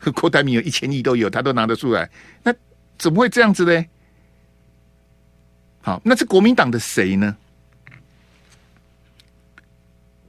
[0.14, 2.08] 郭台铭有一千亿都有，他都拿得出来，
[2.42, 2.54] 那
[2.98, 3.84] 怎么会这样子呢？
[5.82, 7.36] 好，那是国民党的谁呢？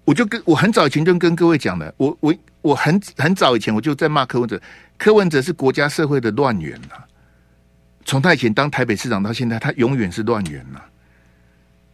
[0.04, 4.62] 我就跟我很早以前就跟各位讲了，我我我很很早以前我就在骂柯文哲，
[4.98, 6.96] 柯文哲是国家社会的乱源呐。
[8.04, 10.82] 从他以前当台北市长到现在，他永远是乱源呐。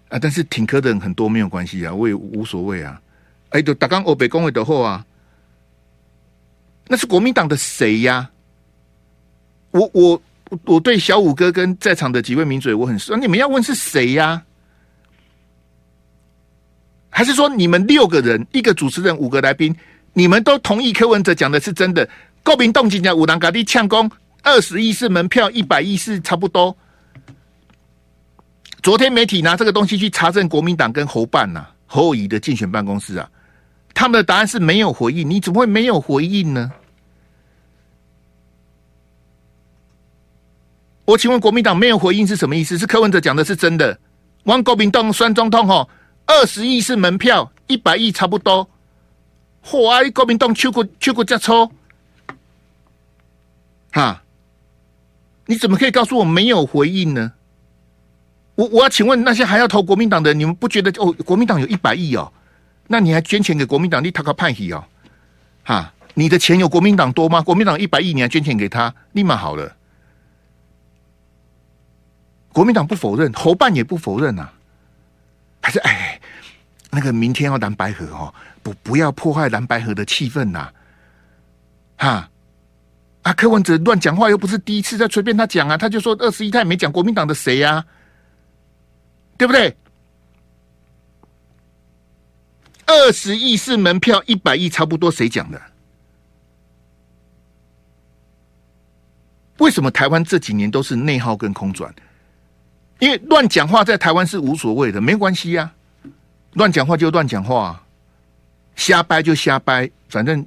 [0.10, 3.00] 啊，但是挺柯的人很多，没有关系啊，我也无所谓啊。
[3.50, 5.06] 哎，就打刚欧北公会的后啊。
[6.88, 8.30] 那是国民党的谁呀？
[9.72, 10.22] 我我
[10.64, 14.42] 我对小五哥跟在场的几位名嘴我很熟，你们要问是谁呀？
[17.10, 19.76] 还是说你们六个人一个主持人五个来宾，
[20.14, 22.08] 你们都同意柯文哲讲的是真的？
[22.44, 24.10] 国民党今天五郎咖喱呛攻
[24.42, 26.76] 二十亿是门票，一百亿是差不多。
[28.82, 33.30] 昨天媒体拿这个东西去查证国民党跟侯办呐、啊，侯友宜的竞选办公室啊，
[33.98, 35.28] 他们的答案是没有回应。
[35.28, 36.72] 你怎么会没有回应呢？
[41.04, 42.78] 我请问国民党没有回应是什么意思？
[42.78, 43.98] 是柯文哲讲的是真的？
[44.44, 45.90] 汪国民党酸中痛吼，
[46.28, 48.70] 二十亿是门票，一百亿差不多。
[49.66, 50.08] 嚯啊！
[50.12, 51.72] 国民党去过去过加抽，
[53.94, 54.22] 哈？
[55.48, 57.32] 你怎么可以告诉我没有回应呢？
[58.54, 61.12] 我我要请问那些还要投国民党的，你们不觉得哦？
[61.26, 62.32] 国民党有一百亿哦，
[62.88, 64.04] 那你还捐钱给国民党？
[64.04, 64.84] 你讨个派系哦？
[65.64, 65.94] 哈？
[66.14, 67.42] 你的钱有国民党多吗？
[67.42, 69.76] 国民党一百亿，你还捐钱给他，立马好了。
[72.52, 74.52] 国民党不否认，侯办也不否认啊，
[75.62, 76.20] 还是哎，
[76.90, 78.34] 那个明天要蓝白河哦。
[78.64, 80.70] 不，不要破坏蓝白河的气氛呐！
[81.98, 82.30] 哈
[83.22, 87.86] 啊，柯文哲乱讲话又不是第一次在随便他讲啊，他就说二十一，他也没讲国民党的谁呀，
[89.38, 89.76] 对不对？
[92.88, 95.62] 二十亿是门票，一百亿差不多，谁讲的？
[99.60, 101.94] 为什么台湾这几年都是内耗跟空转？
[103.00, 105.72] 因为乱讲话在台湾是无所谓的，没关系呀，
[106.54, 107.84] 乱讲话就乱讲话。
[108.76, 110.46] 瞎掰就瞎掰，反正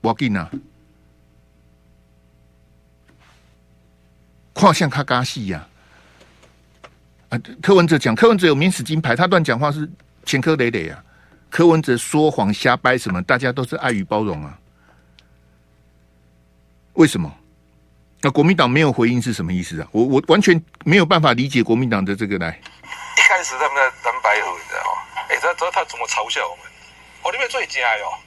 [0.00, 0.50] 我给你啊，
[4.54, 5.68] 况像他嘎戏呀！
[7.28, 9.86] 啊，柯文哲讲，柯文哲有免死金牌，他乱讲话是
[10.26, 11.02] 前科累累啊。
[11.48, 14.58] 柯文哲说谎瞎掰什么，大家都是爱与包容啊。
[16.94, 17.32] 为什么？
[18.22, 19.88] 那国民党没有回应是什么意思啊？
[19.92, 22.60] 我我完全没有办法理解国民党的这个来。
[23.16, 24.92] 一开始他们在蓝白合，你知道吗？
[25.28, 26.64] 哎，他他他怎么嘲笑我们？
[27.22, 28.18] 哦，你们最正哟！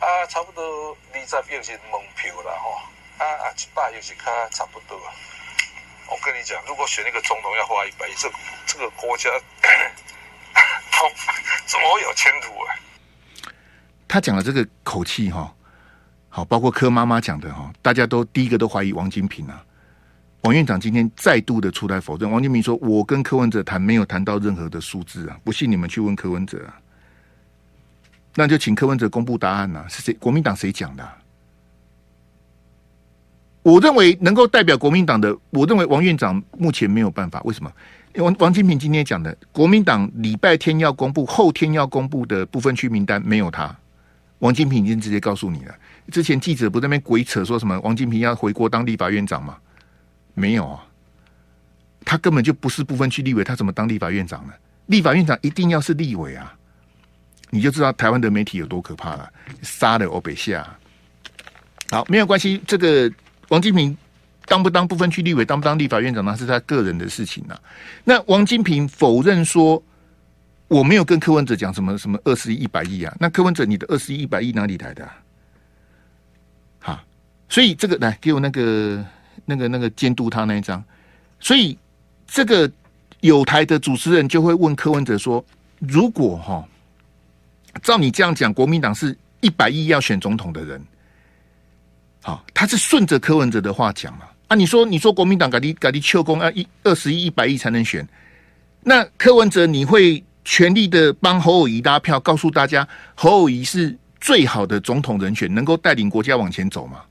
[0.00, 2.76] 啊，差不多二十亿是门票了吼，
[3.18, 5.00] 啊啊，一百亿是卡差不多。
[6.10, 8.28] 我跟你讲，如果选一个总统要花一百亿，这
[8.66, 9.30] 这个国家，
[11.66, 12.70] 怎么会有前途啊？
[14.06, 15.52] 他讲的这个口气哈，
[16.28, 19.64] 好，包括柯妈妈讲的哈，大家都第一个都怀疑王金平啊。
[20.42, 26.78] 王院长今天再度的出来否认，王金平说：“我跟柯文哲谈，没有谈到任何的数字啊，不信你们去问柯文哲啊。”
[28.36, 29.88] 那就请柯文哲公布答案呐、啊？
[29.88, 30.12] 是谁？
[30.14, 31.08] 国民党谁讲的、
[33.62, 37.40] 我认为能够代表国民党的，我认为王院长目前没有办法。
[37.44, 37.72] 为什么？
[38.22, 43.74] 王王金平今天讲的，国民党礼拜天要公布，后天要公布的部分区名单没有他。
[44.38, 45.74] 王金平已经直接告诉你了。
[46.12, 49.56] 之前记者不在那边鬼扯说什么王金平要回国当立法院长吗？
[50.34, 50.86] 没有啊，
[52.04, 54.52] 他根本就不是部分区立委，他怎么当立法院长呢？
[54.86, 56.54] 立法院长一定要是立委啊。
[57.50, 60.68] 你就知道台湾的媒体有多可怕了，杀了欧北下。
[61.90, 62.60] 好，没有关系。
[62.66, 63.10] 这个
[63.48, 63.96] 王金平
[64.54, 67.58] 当不当不分区立委，当不当立法院长，那是他个人的事情呐。
[68.04, 69.82] 那王金平否认说
[70.68, 73.12] 我没有跟柯文哲讲什么什么二十亿、一百亿啊。
[73.18, 75.10] 那柯文哲，你的二十亿、一百亿哪里来的？
[76.78, 77.04] 好，
[77.48, 79.04] 所以这个来给我那个
[79.44, 80.80] 那个那个监督他那一张。
[81.40, 81.76] 所以
[82.28, 82.70] 这个
[83.22, 85.44] 有台的主持人就会问柯文哲说：
[85.80, 86.64] 如果哈？
[87.82, 90.80] 照你这样讲，国民党是一百亿要选总统的人，
[92.22, 94.26] 好，他是顺着柯文哲的话讲嘛？
[94.48, 98.06] 啊，你说你说国民党搞你搞你秋公要一二十亿一百亿才能选，
[98.82, 107.02] 那柯文哲你会全力的帮侯友宜拉票，告诉大家侯友宜是最好的总统人选，能够带领国家往前走吗？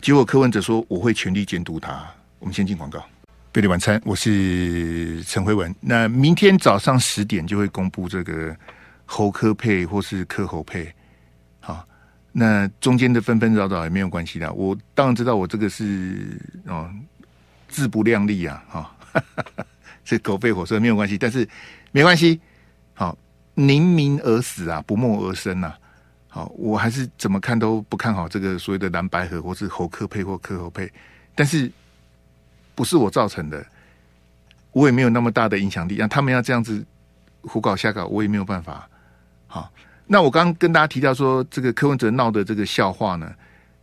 [0.00, 2.04] 结果柯文哲说我会全力监督他。
[2.38, 3.04] 我们先进广告，
[3.52, 5.74] 贝利晚餐，我是陈辉文。
[5.80, 8.56] 那明天早上十点就会公布这个。
[9.06, 10.90] 侯柯配或是柯侯配，
[12.36, 14.52] 那中间的纷纷扰扰也没有关系的。
[14.52, 16.90] 我当然知道，我这个是哦，
[17.68, 18.96] 自不量力啊，哈，
[20.04, 21.48] 这狗吠火车没有关系，但是
[21.92, 22.40] 没关系，
[22.92, 23.16] 好，
[23.54, 25.72] 宁鸣而死啊，不默而生呐，
[26.28, 30.92] 好，我还是怎么看都不看好这个所谓的蓝白合或是侯柯配或柯侯配，
[31.36, 31.70] 但是
[32.74, 33.64] 不是我造成的，
[34.72, 36.84] 我也没有那么大的影响力，让他们要这样子
[37.42, 38.88] 胡搞瞎搞，我也没有办法。
[39.46, 39.70] 好，
[40.06, 43.32] 那我刚跟大家提到说，这个柯文哲闹的这个笑话呢，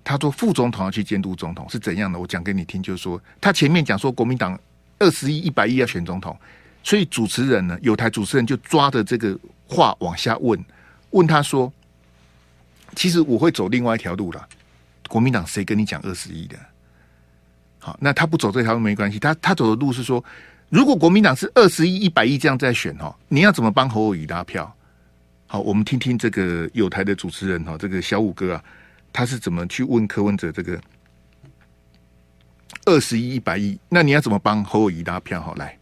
[0.04, 2.20] 他说副总统要去监督总统是怎样的？
[2.20, 4.58] 我讲给你听，就是说他前面讲说国民党
[5.00, 6.38] 二十亿、一百亿要选总统，
[6.84, 10.64] 所以主持人呢，有台主持人就抓着这个话往下问，
[11.10, 11.74] 问他说，
[12.96, 14.48] 其实我会走另外一条路了，
[15.10, 16.56] 国民党谁跟你讲二十亿的？
[17.80, 20.24] 好，那他不走这条路没关系，他他走的路是说，
[20.70, 24.72] 如果国民党是二十亿、一百亿这样在选哦，你要怎么帮侯友宜拉票？
[25.52, 28.64] 好，我们听听这个有台的主持人哈，这个小五哥啊，
[29.12, 30.80] 他是怎么去问柯文哲这个
[32.86, 35.42] 二十亿、一百亿，那你要怎么帮侯友谊拉票？
[35.42, 35.78] 好来。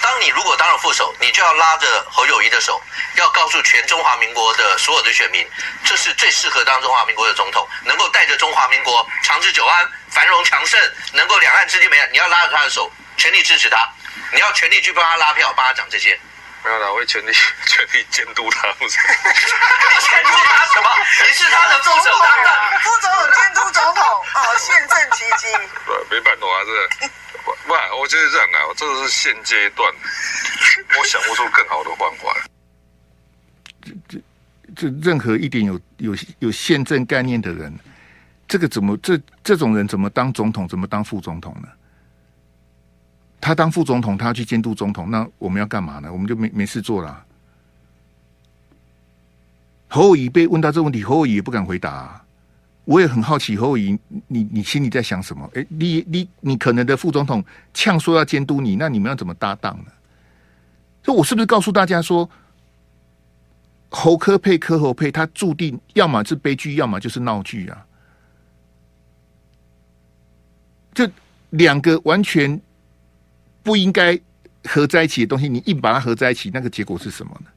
[0.00, 2.80] 当你如果当了副手，你就要拉着侯友谊的手，
[3.18, 5.44] 要告诉全中华民国的所有的选民，
[5.84, 10.80] 这是最适合当中华民国的总统，能够带着中华民国长治久安、繁荣强盛，
[11.12, 13.86] 能够两岸之间没有，你要拉着他的手，全力支持他，
[14.32, 16.18] 你要全力去帮他拉票，帮他讲这些。
[16.64, 17.30] 没有啦，我会全力
[17.66, 18.66] 全力监督他。
[18.80, 20.88] 你 监督他什么？
[21.20, 25.52] 你是他的副手当然，副总统监督总统，哦，宪政基金。
[25.84, 27.08] 对，没办法，这
[27.44, 29.92] 不，不，我觉得这样啊，这个是现阶段，
[30.98, 32.34] 我想不出更好的方法。
[33.82, 34.18] 这这
[34.74, 37.78] 这，任何一点有有有宪政概念的人，
[38.48, 41.68] 这个怎么这这种人怎么当总统，怎么当副总统呢？
[43.44, 46.10] 他当副总统，他要去监督总统，那我们要干嘛呢？
[46.10, 47.22] 我们就没没事做了。
[49.86, 52.24] 侯友宜被问到这个问题，侯友宜也不敢回答。
[52.86, 55.46] 我也很好奇，侯友宜，你你心里在想什么？
[55.52, 59.92] 哎，你你你可能的副总统呛说要监督你，那你们要怎么搭档呢？
[61.02, 62.26] 所以，我是不是告诉大家说，
[63.90, 67.86] 侯科配科侯配，他注定要么是悲剧，要么就是闹剧啊？
[70.94, 71.06] 这
[71.50, 72.58] 两个完全。
[73.64, 74.16] 不应该
[74.62, 77.50] 合在一起的东西，你硬把它合在一起，那个结果是什么呢？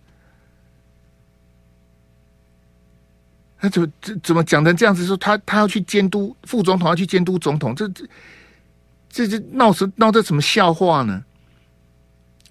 [3.60, 5.06] 他怎么怎怎么讲成这样子？
[5.06, 8.08] 说他他要去监督副总统，要去监督总统，这这
[9.10, 11.26] 这这闹什闹这什么笑话呢？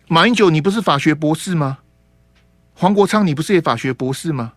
[0.08, 1.78] 马英九，你不是法学博士吗？
[2.74, 4.52] 黄国昌，你不是也法学博士吗？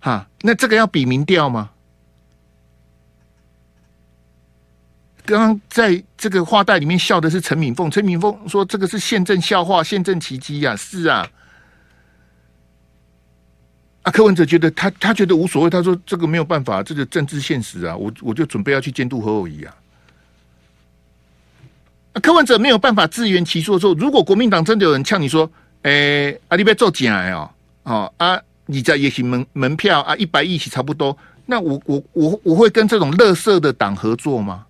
[0.00, 1.70] 哈，那这个要比民调吗？
[5.28, 11.28] 刚刚在这个话带里面笑的是陈敏凤，陈敏凤说这个是宪政笑话、宪政奇迹呀，是啊。
[14.04, 19.74] 啊，柯文哲觉得他他觉得无所谓，他说这个没有办法，这个政治现实啊，我我就准备要去监督侯友宜啊。
[22.14, 25.50] 啊，柯文哲没有办法自圆其说的时候，如果国民党真的有人呛你说，
[25.82, 27.50] 哎、欸，阿你别做假哦，
[27.82, 31.14] 哦啊，你在也行门门票啊，一百亿起差不多，
[31.44, 34.64] 那我我我我会跟这种垃圾的党合作吗？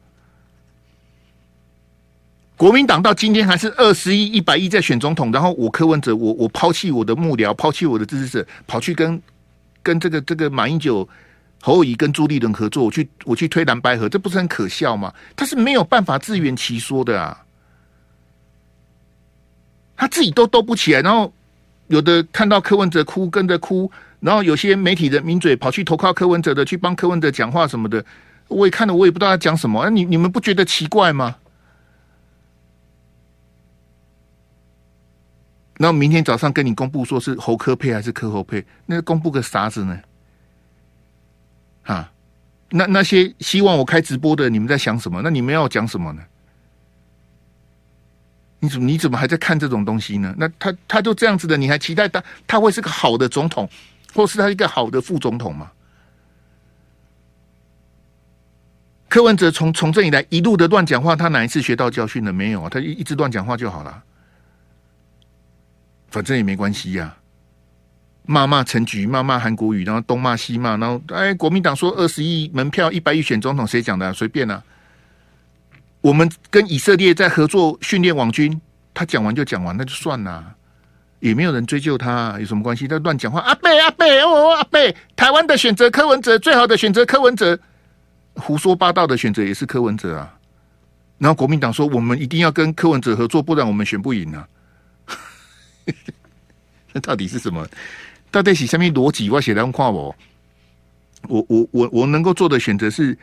[2.58, 9.22] 国民党到今天还是二十亿、一百亿在选总统，然后我柯文哲，我我抛弃我的幕僚，抛弃我的支持者，跑去跟
[9.80, 11.08] 跟这个这个马英九、
[11.62, 15.14] 侯友宜跟朱立伦合作，我去我去推蓝白合，这不是很可笑吗？
[15.36, 17.44] 他是没有办法自圆其说的啊，
[19.96, 21.32] 他自己都兜不起来，然后
[21.86, 28.04] 有的看到柯文哲哭跟着哭，然后有些媒体人名嘴跑去投靠柯文哲的，去帮柯文哲讲话什么的，
[28.48, 31.36] 我也看了，我也不知道他讲什么，啊，你你们不觉得奇怪吗？
[35.80, 40.00] 那明天早上跟你公布说是侯科配还是科侯配，那公布个啥子呢？
[41.84, 42.12] 啊，
[42.70, 45.22] 那那些希望我开直播的，你们在想什么？
[45.22, 46.22] 那你们要讲什么呢？
[48.60, 50.34] 你怎么你怎么还在看这种东西呢？
[50.36, 53.70] 那他他就这样子的，你还期待他他会是个好的总统，
[54.12, 55.70] 或是他一个好的副总统吗？
[59.08, 62.68] 柯文哲从从政以来一路的乱讲话，他哪一次学到教训了没有啊？
[62.68, 64.02] 他一一直乱讲话就好了。
[66.10, 67.14] 反正也没关系呀、
[68.24, 74.12] 骂骂陈菊，骂骂韩国瑜，然后东骂西骂，然后哎，国民党说二十亿门票，一百亿选总统，谁讲的、啊？
[74.12, 74.62] 随便啊。
[76.00, 78.60] 我们跟以色列在合作训练网军，
[78.94, 80.54] 他讲完就讲完，那就算了，
[81.20, 82.86] 也没有人追究他，有什么关系？
[82.86, 84.78] 他乱讲话，阿伯阿伯哦阿伯，
[85.16, 87.58] 台湾的选择柯文哲，最好的选择柯文哲，
[88.34, 90.34] 胡说八道的选择也是柯文哲啊。
[91.18, 94.46] 然后国民党说，我们一定要跟柯文哲合作，不然我们选不赢啊。
[96.92, 97.66] 那到底是什么？
[98.30, 99.30] 到底是什么逻辑？
[99.30, 100.14] 我写的话，我
[101.28, 103.16] 我我我我能够做的选择是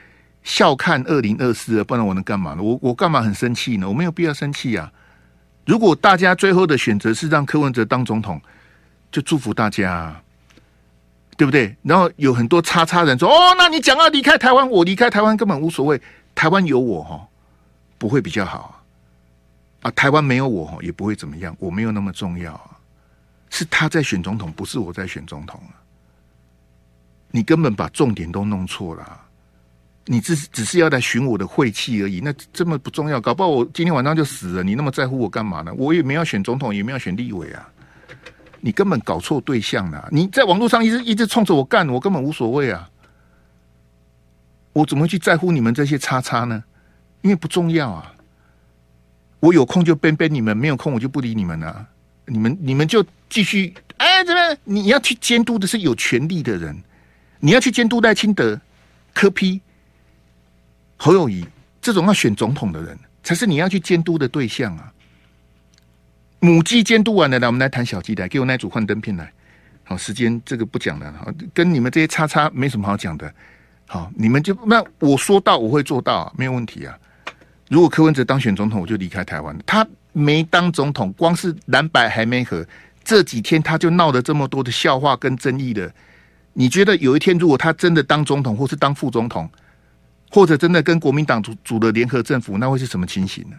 [0.44, 2.64] 笑看二零二四，不然我能干嘛呢？
[2.64, 3.88] 我我干嘛很生气呢？
[3.88, 4.92] 我没有必要生气啊！
[5.66, 8.42] 如果大家最后的选择是让柯文哲当总统，
[9.12, 10.22] 就祝福大家，
[11.38, 11.76] 对不对？
[11.84, 16.00] 然后有很多叉叉人说：“哦，那你讲要离开台湾，我离开台湾根本无所谓，
[16.36, 17.28] 台湾有我哈，
[17.98, 18.74] 不会比较好。”
[19.86, 22.72] 啊，台湾没有我也不会怎么样，我没有那么重要啊。
[23.52, 25.78] 是他在选总统，不是我在选总统啊。
[27.30, 29.22] 你根本把重点都弄错了。
[30.06, 34.64] 你只是只是要来寻我的晦气而已，那这么不重要，搞不好我今天晚上就死了。
[34.64, 35.72] 你那么在乎我干嘛呢？
[35.76, 37.70] 我也没有选总统，也没有选立委啊。
[38.62, 40.10] 你根本搞错对象了。
[40.12, 42.90] 你在网络上一直一直冲着我干，我根本无所谓啊。
[44.74, 46.64] 我怎么会去在乎你们这些叉叉呢？
[47.22, 48.15] 因为不重要啊。
[49.40, 51.88] 我有空就奔奔你们，没有空我就不理你们了。
[52.26, 56.76] 你们你们就继续哎，这边你要去监督的是有权力的人，
[57.40, 58.60] 你要去监督赖清德、
[59.14, 59.62] 柯批、
[60.98, 61.46] 侯友谊，
[61.80, 64.92] 这种要选总统的人，才是你要去监督的对象啊。
[66.40, 69.32] 母鸡监督完了，来，我们来谈小鸡来，给我那组幻灯片来。
[69.84, 73.32] 好，时间这个不讲了，好，跟你们这些叉叉没什么好讲的。
[73.86, 76.98] 好，你们就那我说到我会做到啊，没有问题啊。
[77.70, 79.58] 如果柯文哲当选总统，我就离开台湾。
[79.66, 82.66] 他没当总统，光是蓝白还没合，
[83.04, 85.94] 这几天他就闹了这么多的笑话跟争议的。
[86.54, 89.50] 你觉得有一天如果他真的当总统，或是当副总统，
[90.32, 93.58] 或者真的跟国民党组组的联合政府，那会是什么情形呢？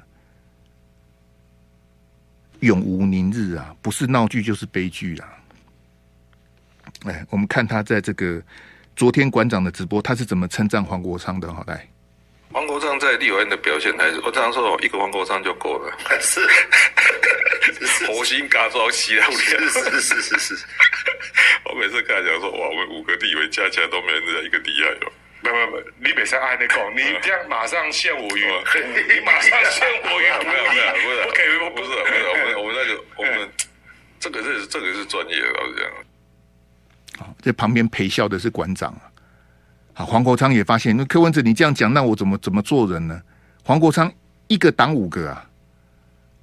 [2.61, 3.74] 永无宁日啊！
[3.82, 5.28] 不是闹剧就是悲剧啊！
[7.04, 8.42] 哎，我们看他在这个
[8.96, 11.52] 昨天馆长的直播，他是怎么称赞黄国昌的？
[11.52, 11.86] 好，来，
[12.53, 15.92] 黄国昌在立委院的表现还是我常常说，一个黄国昌就够了。
[16.20, 16.40] 是，
[18.07, 20.64] 火星嘎装西了，是是是是是。
[21.64, 25.12] 我每次看讲说，哇，我们五个立委加起来都没人家一个厉害哟。
[25.42, 31.92] 不不不，你别上爱那口， 你这样马上陷我于，你马上陷我于没有没有不是，不可以不是不是，
[32.28, 33.51] 我们我们那个我们
[34.18, 37.26] 这个是这个是专业的，老实讲。
[37.26, 39.05] 好，在旁边陪笑的是馆长啊。
[39.99, 43.18] 好，黄国昌也发现，那柯文哲你这样讲，那我怎么怎么做人呢？
[43.64, 44.12] 黄国昌
[44.47, 45.49] 一个挡五个啊。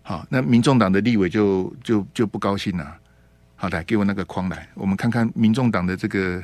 [0.02, 2.98] 好，那民众党的立委就就就不高兴了。
[3.56, 6.44] 好，来给我那个框来，我们看看民众党的这个。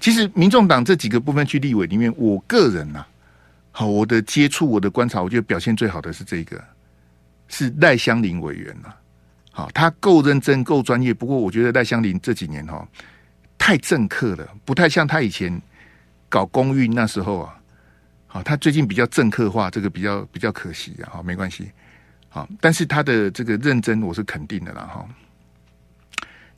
[0.00, 3.08] 其实，民众党这几个部分区立委里面，我个人呐、啊，
[3.70, 6.60] 好，我的接触，我的观察，我觉得表现最好的是这个，
[7.46, 8.92] 是赖香林委员呐。
[9.52, 11.14] 好，他够认真，够专业。
[11.14, 12.84] 不过，我觉得赖香林这几年哈，
[13.56, 15.62] 太政客了，不太像他以前
[16.34, 17.54] 搞公运那时候啊。
[18.26, 21.06] 好，他最近比较政客化，这个比较比较可惜啊。
[21.12, 21.70] 好，没关系。
[22.28, 24.82] 好，但是他的这个认真，我是肯定的啦。
[24.92, 25.06] 哈。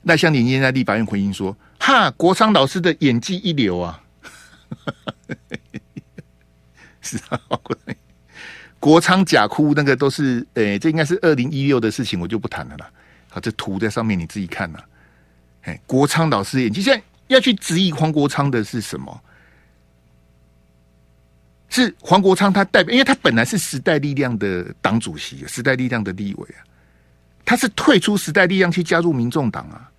[0.01, 4.01] 赖香林今天在立法院回应说：“哈，国昌老师的演技一流啊！
[7.01, 7.39] 是啊，
[8.79, 12.89] 国昌假哭那个都是，诶、这应该是二零一六的事情，我就不谈了啦。
[13.29, 14.79] 好，这图在上面你自己看呐。
[15.61, 19.21] 哎，国昌老师演技，现在要去质疑黄国昌的是什么？
[21.69, 26.63] 是黄国昌他代表，因为他本来是时代力量的党主席，时代力量的立委啊，
[27.45, 29.91] 他是退出时代力量去加入民众党啊。”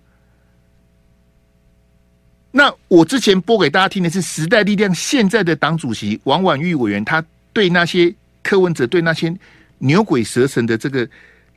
[2.51, 9.31] 那我之前播给大家听的是时代力量现在的党主席王婉玉委员，他对那些柯文哲对那些
[9.77, 11.07] 牛鬼蛇神的这个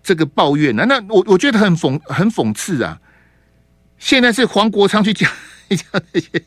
[0.02, 3.00] 这个抱怨啊，那我我觉得很讽很讽刺啊！
[3.98, 5.30] 现在是黄国昌去讲
[5.70, 6.42] 讲这些，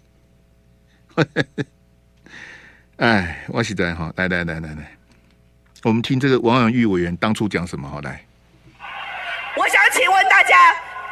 [2.97, 4.97] 哎，我是在哈，来来来来来，
[5.83, 7.87] 我们听这个王婉玉委员当初讲什么？
[7.89, 8.25] 好来，
[9.57, 10.55] 我想请问大家。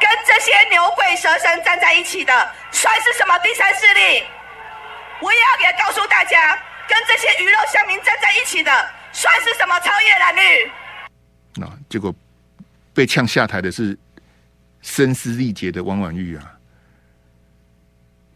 [0.00, 2.32] 跟这些牛鬼蛇神站在一起的，
[2.70, 4.22] 算是什么第三势力？
[5.22, 6.54] 我也要给告诉大家，
[6.86, 8.70] 跟这些鱼肉乡民站在一起的，
[9.12, 10.70] 算是什么超越蓝绿？
[11.54, 12.14] 那结果
[12.92, 13.96] 被呛下台的是
[14.82, 16.52] 声嘶力竭的王婉玉啊，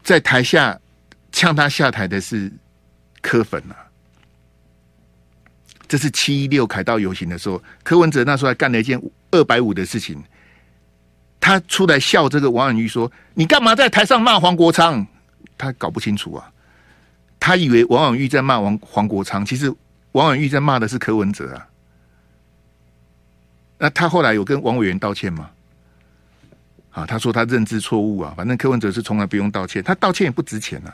[0.01, 0.79] 在台下
[1.31, 2.51] 呛他下台的是
[3.21, 3.75] 柯粉啊。
[5.87, 9.01] 这是七一六凯道游行的时候，柯文哲那时候还干了一件
[9.31, 10.23] 二百五的事情。
[11.39, 15.07] 他出来笑这个王婉玉说：“你干嘛在台上骂黄国昌？”
[15.57, 16.51] 他搞不清楚啊，
[17.39, 19.73] 他以为王婉玉在骂王黄国昌，其实
[20.11, 21.67] 王婉玉在骂的是柯文哲啊。
[23.79, 25.49] 那他后来有跟王委员道歉吗？
[26.91, 30.93] 啊，他说他认知错误啊，反正柯文哲是从来不用道歉，他道歉也不值钱啊。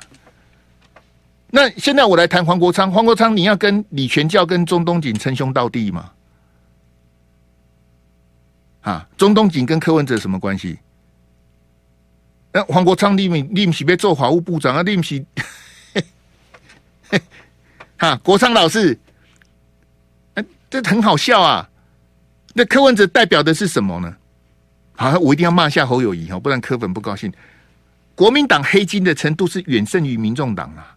[1.51, 6.11] 那现在我来谈黄国昌，黄国昌你要跟李全教跟钟东锦称兄道弟吗？
[8.81, 10.77] 啊，钟东锦跟柯文哲什么关系？
[12.51, 14.81] 那黄国昌，你们你们是要做法务部长啊？
[14.81, 15.25] 你们是？
[17.97, 18.97] 哈，国昌老师，
[20.33, 21.69] 哎，这很好笑啊！
[22.53, 24.15] 那柯文哲代表的是什么呢？
[24.93, 27.31] 好，我一定要骂下侯友宜哈，不然柯粉不高兴。
[28.13, 30.94] 国民党黑金的程度是远胜于民众党啊！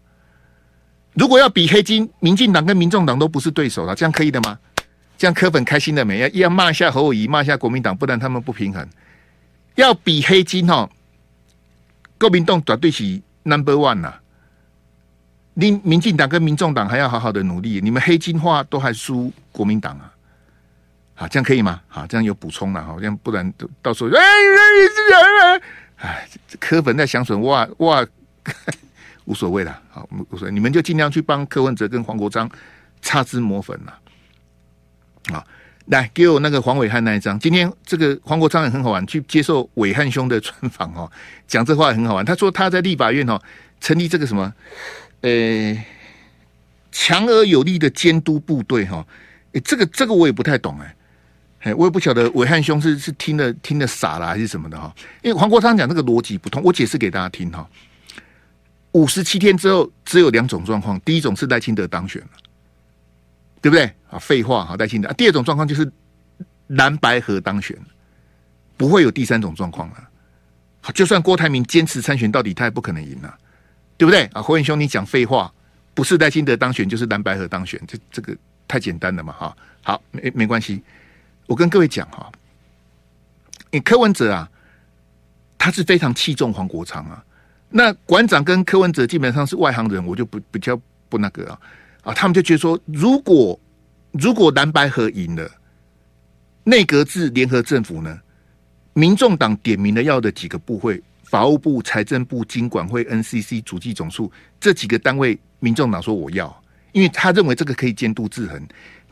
[1.18, 4.56] 如果要比黑金，民进党跟民众党都不是对手了，这样可以的吗？
[5.16, 6.20] 这样柯粉开心了没？
[6.20, 8.88] 要要骂一下侯友宜，骂一下国民党，不然他们不平衡。
[9.74, 10.88] 要比黑金哈，
[12.20, 14.14] 国民党绝对是 number one 呐、
[15.54, 20.12] 你民进党跟民众党还要好好的努力，你们黑金话都还输国民党啊。
[21.14, 21.80] 好，这样可以吗？
[21.88, 23.52] 好，这样有补充了哈，这样不然
[23.82, 25.60] 到时候哎哎
[25.96, 26.28] 哎，
[26.60, 28.06] 柯粉在想损哇哇，
[29.28, 32.50] 无所谓了，好无所谓，你们就尽量去帮柯文哲跟黄国章
[33.02, 33.98] 擦脂抹粉了。
[35.30, 35.46] 好，
[35.86, 37.38] 来给我那个黄伟汉那一张。
[37.38, 41.12] 今天这个黄国昌也很好玩，去接受伟汉兄的专访哦，
[41.46, 42.24] 讲这话也很好玩。
[42.24, 43.38] 他说他在立法院哦，
[43.80, 44.50] 成立这个什么，
[45.20, 45.84] 呃，
[46.90, 49.06] 强而有力的监督部队哈，
[49.52, 50.96] 哎，这个这个我也不太懂哎，
[51.64, 57.68] 哎，我也不晓得伟汉兄是是听了听了傻了还是什么的哈，因为黄国昌讲这个逻辑不通，我解释给大家听哈。
[58.92, 62.28] 五十七天之后只有两种状况，第一种是赖清德当选了，
[63.60, 64.18] 对不对啊？
[64.18, 65.12] 废话哈，赖清德。
[65.12, 65.90] 第二种状况就是
[66.68, 67.76] 蓝白河当选，
[68.76, 70.08] 不会有第三种状况了。
[70.94, 73.38] 就算郭台铭坚持参选到底，他也不可能赢了，
[73.96, 74.40] 对不对啊？
[74.40, 75.52] 火影兄，你讲废话。
[75.94, 78.32] 不是赖清德当选，就是蓝白河当选，这这个
[78.68, 79.32] 太简单了嘛！
[79.32, 80.80] 哈，好，没没关系。
[81.46, 82.30] 我跟各位讲哈，
[83.72, 84.48] 你柯文哲啊，
[85.58, 87.24] 他是非常器重黄国昌啊。
[87.70, 91.60] 那馆长跟柯文哲基本上是外行人，我就不比较不那个啊
[92.02, 93.58] 啊，他们就觉得说，如果
[94.12, 95.50] 如果蓝白合赢了，
[96.64, 98.18] 内阁制联合政府呢，
[98.94, 105.38] 民众党点名了要的几个部会，法务部、财政部、经管会、NCC、主计总数这几个单位。
[105.60, 106.62] 民众党说我要，
[106.92, 108.62] 因为他认为这个可以监督制衡。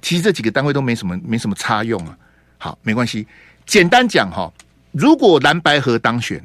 [0.01, 2.17] 其实这几个单位都没什么没什么差用啊。
[2.57, 3.27] 好，没关系。
[3.67, 4.53] 简单讲哈，
[4.93, 6.41] 如果蓝白合当选，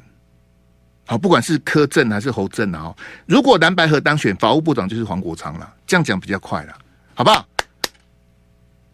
[1.12, 2.90] 好，不管是柯正还是侯正啊，
[3.26, 5.70] 如果蓝白河当选，法务部长就是黄国昌了。
[5.86, 6.72] 这样讲比较快了，
[7.12, 7.46] 好不好？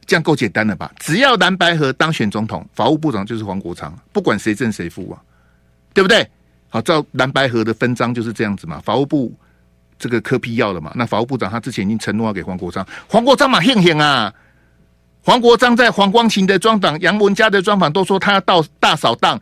[0.05, 0.91] 这样够简单了吧？
[0.99, 5.23] 只要蓝白河当选总统，法务部长就是黄国昌，不管谁正谁负啊，
[5.95, 6.29] 对不对？
[6.69, 9.33] 好，照蓝白河的分赃就是这样子嘛，法务部。
[9.97, 10.91] 这个科批要了嘛？
[10.97, 14.35] 那法务部长他之前已经承诺要给黄国昌，黄国昌嘛，庆幸啊！
[15.23, 19.41] 黄国昌在黄光芹的专访、杨文佳的专访都说他要到大扫荡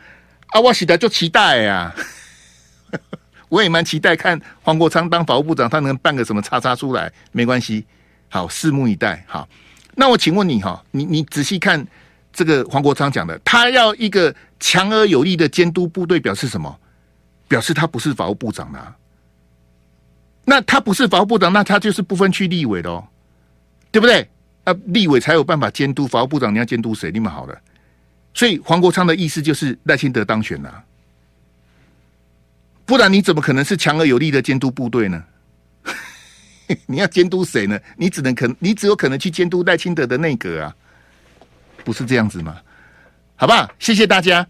[0.49, 0.61] 啊！
[0.61, 1.95] 我实在就期待呀，
[3.49, 7.13] 我也蛮期待看黄国昌当法务部长，他能办个什么叉叉出来？
[7.33, 7.85] 没关系，
[8.29, 9.25] 好，拭目以待。
[9.27, 9.49] 好，
[9.95, 11.87] 那我请问你哈，你你仔细看
[12.33, 16.79] 这个黄国昌讲的，他要一个强而有力的监督部队，表示什么？
[17.49, 18.97] 表示他不是法务部长啊。
[20.45, 23.07] 那他不是法务部长，那他就是不分区立委的哦，
[23.91, 24.29] 对不对？
[24.65, 27.13] 啊，立委才有办法监督法务部长，你要监督谁？
[27.13, 27.57] 你们好了，
[28.35, 30.85] 所以黄国昌的意思就是赖清德当选了，
[32.87, 35.23] 不然你怎么可能是强而有力的监督部队呢？
[36.87, 37.79] 你要监督谁呢？
[37.97, 40.75] 你只能可，你只有可能去监督赖清德的内阁啊，
[41.85, 42.57] 不是这样子吗？
[43.37, 43.69] 好不好？
[43.79, 44.47] 谢谢大家，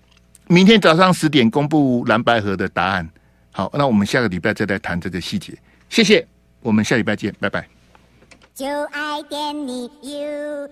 [0.47, 3.09] 明天早上十点公布蓝白河的答案。
[3.51, 5.53] 好，那我们下个礼拜再来谈这个细节。
[5.89, 6.27] 谢谢，
[6.61, 7.67] 我们下礼拜见，拜拜。
[8.55, 10.67] 就爱点你 UFO